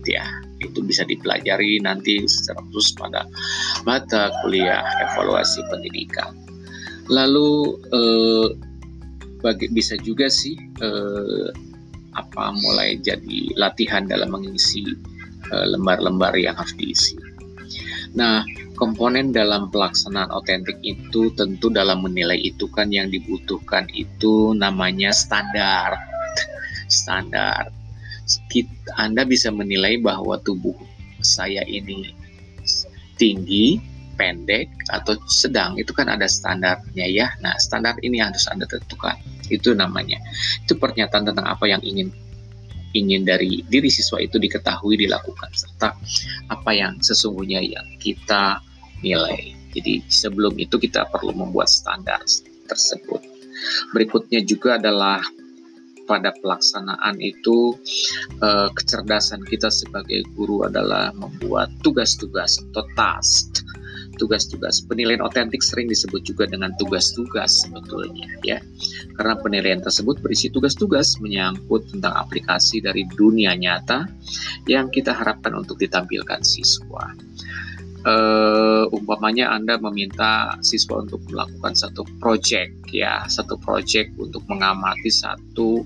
ya 0.08 0.26
itu 0.64 0.82
bisa 0.82 1.06
dipelajari 1.06 1.78
nanti 1.84 2.26
secara 2.26 2.64
khusus 2.72 2.96
pada 2.98 3.28
mata 3.86 4.34
kuliah 4.42 4.82
evaluasi 5.06 5.62
pendidikan. 5.70 6.34
Lalu 7.08 7.78
eh, 7.94 8.48
bagi, 9.40 9.70
bisa 9.72 9.96
juga 10.02 10.28
sih 10.28 10.58
eh, 10.82 11.48
apa 12.18 12.52
mulai 12.58 12.98
jadi 12.98 13.54
latihan 13.56 14.10
dalam 14.10 14.34
mengisi 14.34 14.84
eh, 15.54 15.66
lembar-lembar 15.70 16.34
yang 16.36 16.58
harus 16.58 16.74
diisi. 16.76 17.16
Nah, 18.18 18.42
komponen 18.80 19.30
dalam 19.30 19.70
pelaksanaan 19.70 20.34
otentik 20.34 20.82
itu 20.82 21.30
tentu 21.38 21.70
dalam 21.70 22.02
menilai 22.02 22.40
itu 22.42 22.66
kan 22.74 22.90
yang 22.90 23.14
dibutuhkan 23.14 23.86
itu 23.94 24.58
namanya 24.58 25.14
standar. 25.14 25.94
Standar. 26.90 27.77
Anda 29.00 29.24
bisa 29.24 29.50
menilai 29.54 30.00
bahwa 30.04 30.36
tubuh 30.44 30.76
saya 31.24 31.64
ini 31.66 32.12
tinggi, 33.18 33.82
pendek, 34.20 34.70
atau 34.92 35.18
sedang. 35.32 35.80
Itu 35.80 35.96
kan 35.96 36.12
ada 36.12 36.30
standarnya 36.30 37.08
ya. 37.08 37.28
Nah, 37.42 37.56
standar 37.58 37.98
ini 38.04 38.22
harus 38.22 38.46
Anda 38.52 38.70
tentukan. 38.70 39.18
Itu 39.48 39.74
namanya. 39.74 40.20
Itu 40.64 40.76
pernyataan 40.78 41.34
tentang 41.34 41.48
apa 41.48 41.66
yang 41.66 41.82
ingin 41.82 42.12
ingin 42.96 43.28
dari 43.28 43.62
diri 43.68 43.92
siswa 43.92 44.18
itu 44.18 44.40
diketahui 44.40 44.96
dilakukan 44.98 45.52
serta 45.54 45.94
apa 46.50 46.72
yang 46.72 46.98
sesungguhnya 47.04 47.62
yang 47.62 47.86
kita 48.00 48.58
nilai. 49.06 49.54
Jadi 49.76 50.02
sebelum 50.10 50.58
itu 50.58 50.82
kita 50.82 51.06
perlu 51.12 51.36
membuat 51.36 51.70
standar 51.70 52.18
tersebut. 52.66 53.22
Berikutnya 53.94 54.42
juga 54.42 54.82
adalah 54.82 55.22
pada 56.08 56.32
pelaksanaan 56.40 57.20
itu 57.20 57.76
eh, 58.42 58.70
kecerdasan 58.72 59.44
kita 59.46 59.68
sebagai 59.68 60.24
guru 60.34 60.64
adalah 60.66 61.12
membuat 61.14 61.70
tugas-tugas 61.84 62.64
atau 62.72 62.88
task. 62.96 63.68
Tugas-tugas 64.18 64.82
penilaian 64.90 65.22
otentik 65.22 65.62
sering 65.62 65.86
disebut 65.86 66.26
juga 66.26 66.50
dengan 66.50 66.74
tugas-tugas 66.82 67.62
sebetulnya 67.62 68.26
ya. 68.42 68.58
Karena 69.14 69.38
penilaian 69.38 69.78
tersebut 69.78 70.18
berisi 70.26 70.50
tugas-tugas 70.50 71.22
menyangkut 71.22 71.86
tentang 71.94 72.18
aplikasi 72.18 72.82
dari 72.82 73.06
dunia 73.14 73.54
nyata 73.54 74.10
yang 74.66 74.90
kita 74.90 75.14
harapkan 75.14 75.54
untuk 75.54 75.78
ditampilkan 75.78 76.42
siswa 76.42 77.14
uh, 78.06 78.86
umpamanya 78.94 79.50
Anda 79.50 79.80
meminta 79.82 80.54
siswa 80.62 81.02
untuk 81.02 81.24
melakukan 81.32 81.74
satu 81.74 82.06
project 82.22 82.74
ya, 82.92 83.26
satu 83.26 83.58
project 83.64 84.14
untuk 84.20 84.44
mengamati 84.46 85.10
satu 85.10 85.82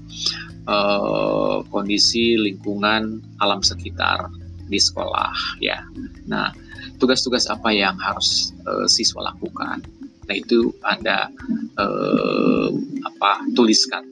uh, 0.68 1.64
kondisi 1.70 2.36
lingkungan 2.36 3.22
alam 3.40 3.62
sekitar 3.64 4.28
di 4.68 4.80
sekolah 4.80 5.60
ya. 5.60 5.84
Nah, 6.28 6.52
tugas-tugas 6.98 7.48
apa 7.48 7.72
yang 7.72 7.96
harus 8.00 8.56
uh, 8.68 8.88
siswa 8.88 9.32
lakukan? 9.32 9.84
Nah, 10.28 10.36
itu 10.36 10.72
Anda 10.88 11.28
uh, 11.76 12.72
apa 13.04 13.44
tuliskan. 13.54 14.08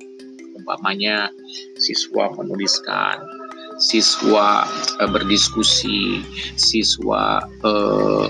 Umpamanya 0.59 1.31
siswa 1.79 2.29
menuliskan 2.35 3.38
siswa 3.79 4.67
uh, 4.99 5.09
berdiskusi, 5.09 6.21
siswa 6.59 7.43
uh, 7.63 8.27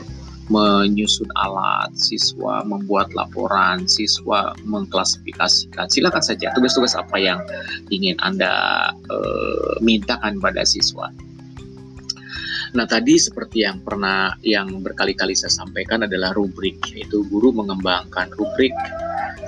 menyusun 0.49 1.29
alat, 1.37 1.93
siswa 1.93 2.65
membuat 2.65 3.13
laporan, 3.13 3.85
siswa 3.85 4.57
mengklasifikasikan. 4.65 5.85
Silakan 5.93 6.25
saja 6.25 6.49
tugas-tugas 6.57 6.97
apa 6.97 7.21
yang 7.21 7.37
ingin 7.93 8.17
Anda 8.25 8.89
uh, 9.13 9.77
mintakan 9.81 10.41
pada 10.41 10.65
siswa. 10.65 11.13
Nah 12.73 12.85
tadi 12.85 13.17
seperti 13.17 13.65
yang 13.65 13.81
pernah 13.81 14.37
yang 14.45 14.85
berkali-kali 14.85 15.33
saya 15.33 15.53
sampaikan 15.53 16.05
adalah 16.05 16.33
rubrik, 16.37 16.77
yaitu 16.93 17.25
guru 17.29 17.49
mengembangkan 17.49 18.29
rubrik 18.37 18.73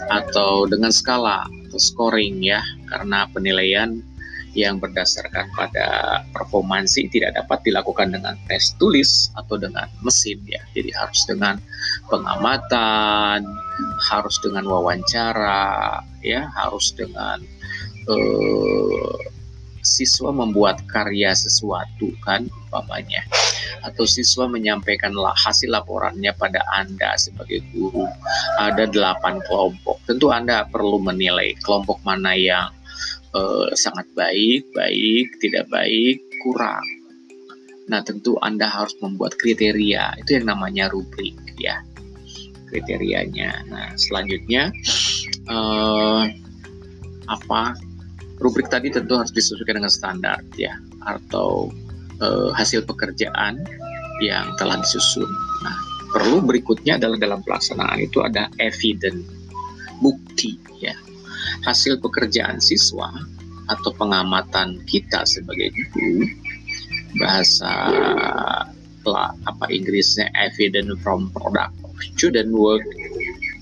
atau 0.10 0.66
dengan 0.66 0.90
skala 0.90 1.46
atau 1.70 1.80
scoring 1.82 2.42
ya, 2.42 2.62
karena 2.90 3.30
penilaian 3.30 4.02
yang 4.52 4.84
berdasarkan 4.84 5.48
pada 5.56 6.20
performansi 6.36 7.08
tidak 7.08 7.40
dapat 7.40 7.64
dilakukan 7.64 8.12
dengan 8.12 8.36
tes 8.52 8.76
tulis 8.76 9.32
atau 9.40 9.56
dengan 9.56 9.88
mesin 10.04 10.40
ya. 10.44 10.60
Jadi 10.76 10.92
harus 10.92 11.24
dengan 11.24 11.56
pengamatan, 12.12 13.48
harus 14.12 14.36
dengan 14.44 14.68
wawancara, 14.68 16.04
ya, 16.20 16.52
harus 16.60 16.92
dengan 16.92 17.40
uh, 18.12 19.16
siswa 19.82 20.30
membuat 20.30 20.84
karya 20.92 21.34
sesuatu 21.34 22.12
kan 22.22 22.46
umpamanya. 22.68 23.24
Atau 23.82 24.06
siswa 24.06 24.46
menyampaikan 24.46 25.16
hasil 25.16 25.74
laporannya 25.74 26.30
pada 26.38 26.62
Anda 26.76 27.18
sebagai 27.18 27.66
guru. 27.74 28.06
Ada 28.62 28.86
delapan 28.86 29.42
kelompok. 29.48 29.98
Tentu 30.06 30.30
Anda 30.30 30.70
perlu 30.70 31.02
menilai 31.02 31.58
kelompok 31.66 31.98
mana 32.06 32.38
yang 32.38 32.70
uh, 33.36 33.70
sangat 33.76 34.08
baik, 34.16 34.68
baik, 34.76 35.28
tidak 35.40 35.68
baik, 35.72 36.20
kurang. 36.44 36.84
Nah, 37.92 38.00
tentu 38.04 38.40
Anda 38.40 38.72
harus 38.72 38.96
membuat 39.04 39.36
kriteria. 39.36 40.16
Itu 40.24 40.40
yang 40.40 40.48
namanya 40.48 40.88
rubrik 40.92 41.36
ya. 41.60 41.84
Kriterianya. 42.72 43.68
Nah, 43.68 43.92
selanjutnya 44.00 44.72
uh, 45.52 46.24
apa? 47.28 47.76
Rubrik 48.42 48.74
tadi 48.74 48.90
tentu 48.90 49.20
harus 49.20 49.30
disesuaikan 49.30 49.84
dengan 49.84 49.94
standar 49.94 50.42
ya 50.58 50.74
atau 51.06 51.70
uh, 52.24 52.50
hasil 52.56 52.82
pekerjaan 52.88 53.62
yang 54.24 54.50
telah 54.58 54.82
disusun. 54.82 55.30
Nah, 55.62 55.78
perlu 56.10 56.42
berikutnya 56.42 56.98
adalah 56.98 57.22
dalam 57.22 57.46
pelaksanaan 57.46 58.02
itu 58.02 58.24
ada 58.26 58.50
evidence, 58.58 59.22
bukti 60.02 60.58
ya 60.82 60.98
hasil 61.64 62.00
pekerjaan 62.00 62.60
siswa 62.60 63.10
atau 63.70 63.92
pengamatan 63.96 64.84
kita 64.90 65.24
sebagai 65.24 65.72
guru 65.94 66.28
bahasa 67.20 67.72
apa 69.48 69.66
Inggrisnya 69.74 70.30
evidence 70.38 70.94
from 71.02 71.34
product 71.34 71.74
student 72.14 72.54
work 72.54 72.86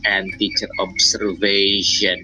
and 0.08 0.32
teacher 0.40 0.68
observation 0.80 2.18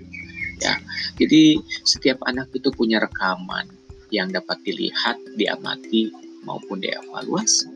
ya. 0.59 0.75
Jadi 1.19 1.59
setiap 1.83 2.19
anak 2.27 2.51
itu 2.55 2.71
punya 2.71 3.03
rekaman 3.03 3.67
yang 4.11 4.31
dapat 4.31 4.59
dilihat 4.63 5.19
diamati 5.35 6.11
maupun 6.47 6.79
dievaluasi. 6.79 7.71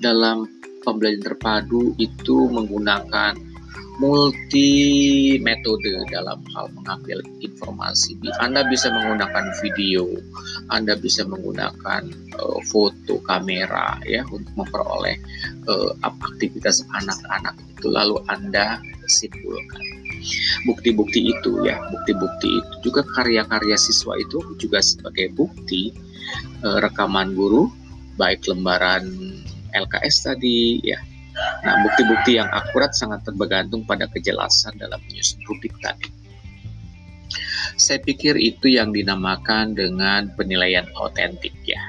Dalam 0.00 0.48
pembelajaran 0.84 1.24
terpadu 1.24 1.96
itu 1.96 2.48
menggunakan 2.52 3.36
multi 4.02 4.70
metode 5.38 6.02
dalam 6.10 6.42
hal 6.50 6.66
mengambil 6.74 7.22
informasi. 7.38 8.18
Anda 8.42 8.66
bisa 8.66 8.90
menggunakan 8.90 9.54
video, 9.62 10.08
Anda 10.74 10.98
bisa 10.98 11.22
menggunakan 11.22 12.02
uh, 12.34 12.58
foto 12.66 13.22
kamera 13.22 14.02
ya 14.02 14.26
untuk 14.34 14.50
memperoleh 14.58 15.14
uh, 15.70 15.94
aktivitas 16.02 16.82
anak-anak 16.90 17.54
itu 17.70 17.86
lalu 17.90 18.18
Anda 18.26 18.82
simpulkan. 19.06 19.82
Bukti-bukti 20.64 21.30
itu 21.30 21.68
ya, 21.68 21.76
bukti-bukti 21.92 22.48
itu 22.48 22.90
juga 22.90 23.04
karya-karya 23.14 23.76
siswa 23.76 24.16
itu 24.18 24.40
juga 24.56 24.80
sebagai 24.80 25.30
bukti 25.36 25.94
uh, 26.66 26.82
rekaman 26.82 27.36
guru 27.36 27.70
baik 28.18 28.42
lembaran 28.48 29.04
LKS 29.74 30.30
tadi 30.30 30.80
ya 30.82 30.98
Nah, 31.34 31.74
bukti-bukti 31.82 32.38
yang 32.38 32.46
akurat 32.54 32.94
sangat 32.94 33.26
tergantung 33.26 33.82
pada 33.82 34.06
kejelasan 34.06 34.78
dalam 34.78 35.02
menyusun 35.10 35.42
rubrik 35.50 35.74
tadi. 35.82 36.10
Saya 37.74 37.98
pikir 37.98 38.38
itu 38.38 38.70
yang 38.70 38.94
dinamakan 38.94 39.74
dengan 39.74 40.30
penilaian 40.38 40.86
otentik 40.94 41.54
ya. 41.66 41.80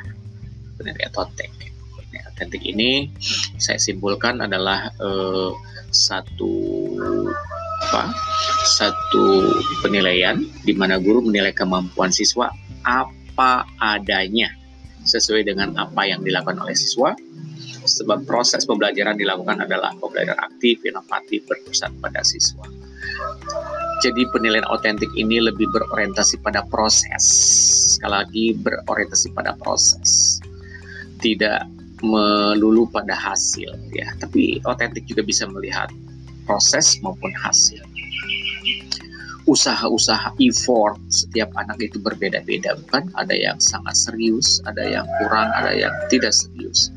Penilaian 0.81 1.13
otentik. 1.13 1.69
Penilaian 1.93 2.25
otentik 2.33 2.63
ini 2.65 3.13
saya 3.61 3.77
simpulkan 3.77 4.41
adalah 4.41 4.89
eh, 4.97 5.51
satu 5.93 6.53
apa? 7.85 8.09
Satu 8.65 9.53
penilaian 9.85 10.41
di 10.65 10.73
mana 10.73 10.97
guru 10.97 11.21
menilai 11.21 11.53
kemampuan 11.53 12.09
siswa 12.09 12.49
apa 12.81 13.67
adanya 13.77 14.49
sesuai 15.05 15.45
dengan 15.45 15.77
apa 15.77 16.01
yang 16.09 16.25
dilakukan 16.25 16.57
oleh 16.57 16.73
siswa 16.73 17.13
sebab 17.85 18.25
proses 18.25 18.65
pembelajaran 18.65 19.17
dilakukan 19.17 19.61
adalah 19.63 19.93
pembelajaran 19.97 20.39
aktif, 20.41 20.81
inovatif, 20.85 21.45
berpusat 21.49 21.91
pada 22.01 22.21
siswa. 22.25 22.65
Jadi 24.03 24.27
penilaian 24.35 24.67
otentik 24.67 25.09
ini 25.15 25.39
lebih 25.39 25.71
berorientasi 25.71 26.43
pada 26.43 26.65
proses, 26.67 27.23
sekali 27.95 28.11
lagi 28.11 28.45
berorientasi 28.59 29.31
pada 29.31 29.55
proses, 29.55 30.39
tidak 31.23 31.63
melulu 32.03 32.85
pada 32.91 33.15
hasil 33.15 33.71
ya. 33.95 34.07
Tapi 34.19 34.59
otentik 34.67 35.07
juga 35.07 35.23
bisa 35.23 35.47
melihat 35.47 35.87
proses 36.45 36.99
maupun 37.01 37.31
hasil 37.33 37.81
usaha-usaha 39.45 40.33
effort 40.41 40.97
setiap 41.13 41.53
anak 41.57 41.77
itu 41.81 42.01
berbeda-beda 42.01 42.77
bukan? 42.85 43.09
Ada 43.13 43.33
yang 43.33 43.57
sangat 43.61 43.93
serius 43.93 44.61
ada 44.65 44.81
yang 44.81 45.05
kurang 45.21 45.49
ada 45.53 45.71
yang 45.73 45.93
tidak 46.09 46.33
serius. 46.33 46.89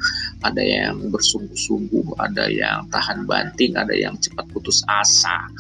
Ada 0.43 0.63
yang 0.63 1.13
bersungguh-sungguh 1.13 2.17
ada 2.21 2.49
yang 2.49 2.89
tahan 2.89 3.29
banting 3.29 3.77
ada 3.77 3.93
yang 3.93 4.17
cepat 4.19 4.49
putus 4.55 4.81
asa 4.89 5.51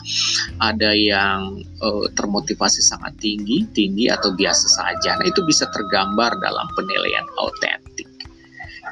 ada 0.63 0.95
yang 0.95 1.61
uh, 1.85 2.07
termotivasi 2.17 2.81
sangat 2.81 3.15
tinggi 3.21 3.69
tinggi 3.77 4.09
atau 4.09 4.33
biasa 4.33 4.67
saja. 4.69 5.21
Nah 5.21 5.27
itu 5.29 5.45
bisa 5.45 5.69
tergambar 5.71 6.37
dalam 6.41 6.67
penilaian 6.75 7.27
autentik. 7.37 8.09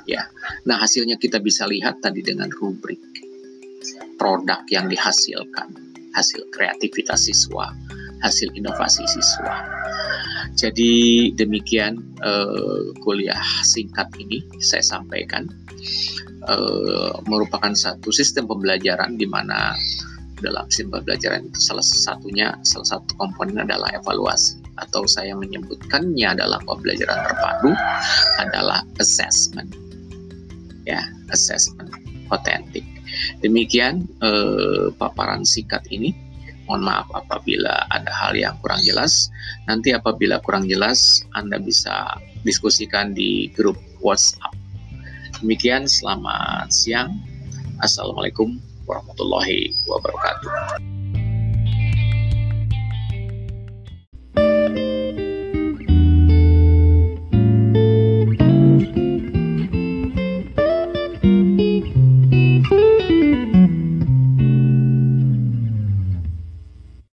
Ya. 0.06 0.22
Nah, 0.62 0.78
hasilnya 0.78 1.18
kita 1.18 1.42
bisa 1.42 1.66
lihat 1.66 1.98
tadi 1.98 2.22
dengan 2.22 2.46
rubrik 2.54 3.02
produk 4.16 4.62
yang 4.72 4.86
dihasilkan, 4.86 5.85
hasil 6.16 6.48
kreativitas 6.50 7.28
siswa, 7.28 7.68
hasil 8.24 8.48
inovasi 8.56 9.04
siswa. 9.04 9.54
Jadi 10.56 11.30
demikian 11.36 12.00
uh, 12.24 12.96
kuliah 13.04 13.44
singkat 13.62 14.08
ini 14.16 14.40
saya 14.64 14.82
sampaikan. 14.82 15.44
Uh, 16.46 17.10
merupakan 17.26 17.74
satu 17.74 18.14
sistem 18.14 18.46
pembelajaran 18.46 19.18
di 19.18 19.26
mana 19.26 19.74
dalam 20.38 20.62
sistem 20.70 21.02
pembelajaran 21.02 21.42
itu 21.50 21.58
salah 21.58 21.82
satunya 21.82 22.54
salah 22.62 22.86
satu 22.96 23.10
komponen 23.18 23.66
adalah 23.66 23.90
evaluasi. 23.92 24.62
Atau 24.78 25.10
saya 25.10 25.34
menyebutkannya 25.34 26.38
dalam 26.38 26.60
pembelajaran 26.62 27.18
terpadu 27.26 27.74
adalah 28.38 28.86
assessment. 29.02 29.74
Ya 30.86 31.02
assessment. 31.34 31.90
Otentik 32.30 32.86
demikian 33.40 34.06
eh, 34.22 34.92
paparan 34.96 35.42
singkat 35.46 35.84
ini. 35.92 36.14
Mohon 36.66 36.82
maaf 36.82 37.08
apabila 37.14 37.86
ada 37.94 38.10
hal 38.10 38.34
yang 38.34 38.58
kurang 38.58 38.82
jelas. 38.82 39.30
Nanti 39.70 39.94
apabila 39.94 40.42
kurang 40.42 40.66
jelas 40.66 41.22
Anda 41.38 41.62
bisa 41.62 42.18
diskusikan 42.42 43.14
di 43.14 43.54
grup 43.54 43.78
WhatsApp. 44.02 44.50
Demikian 45.38 45.86
selamat 45.86 46.74
siang. 46.74 47.14
Assalamualaikum 47.78 48.58
warahmatullahi 48.88 49.76
wabarakatuh. 49.86 50.95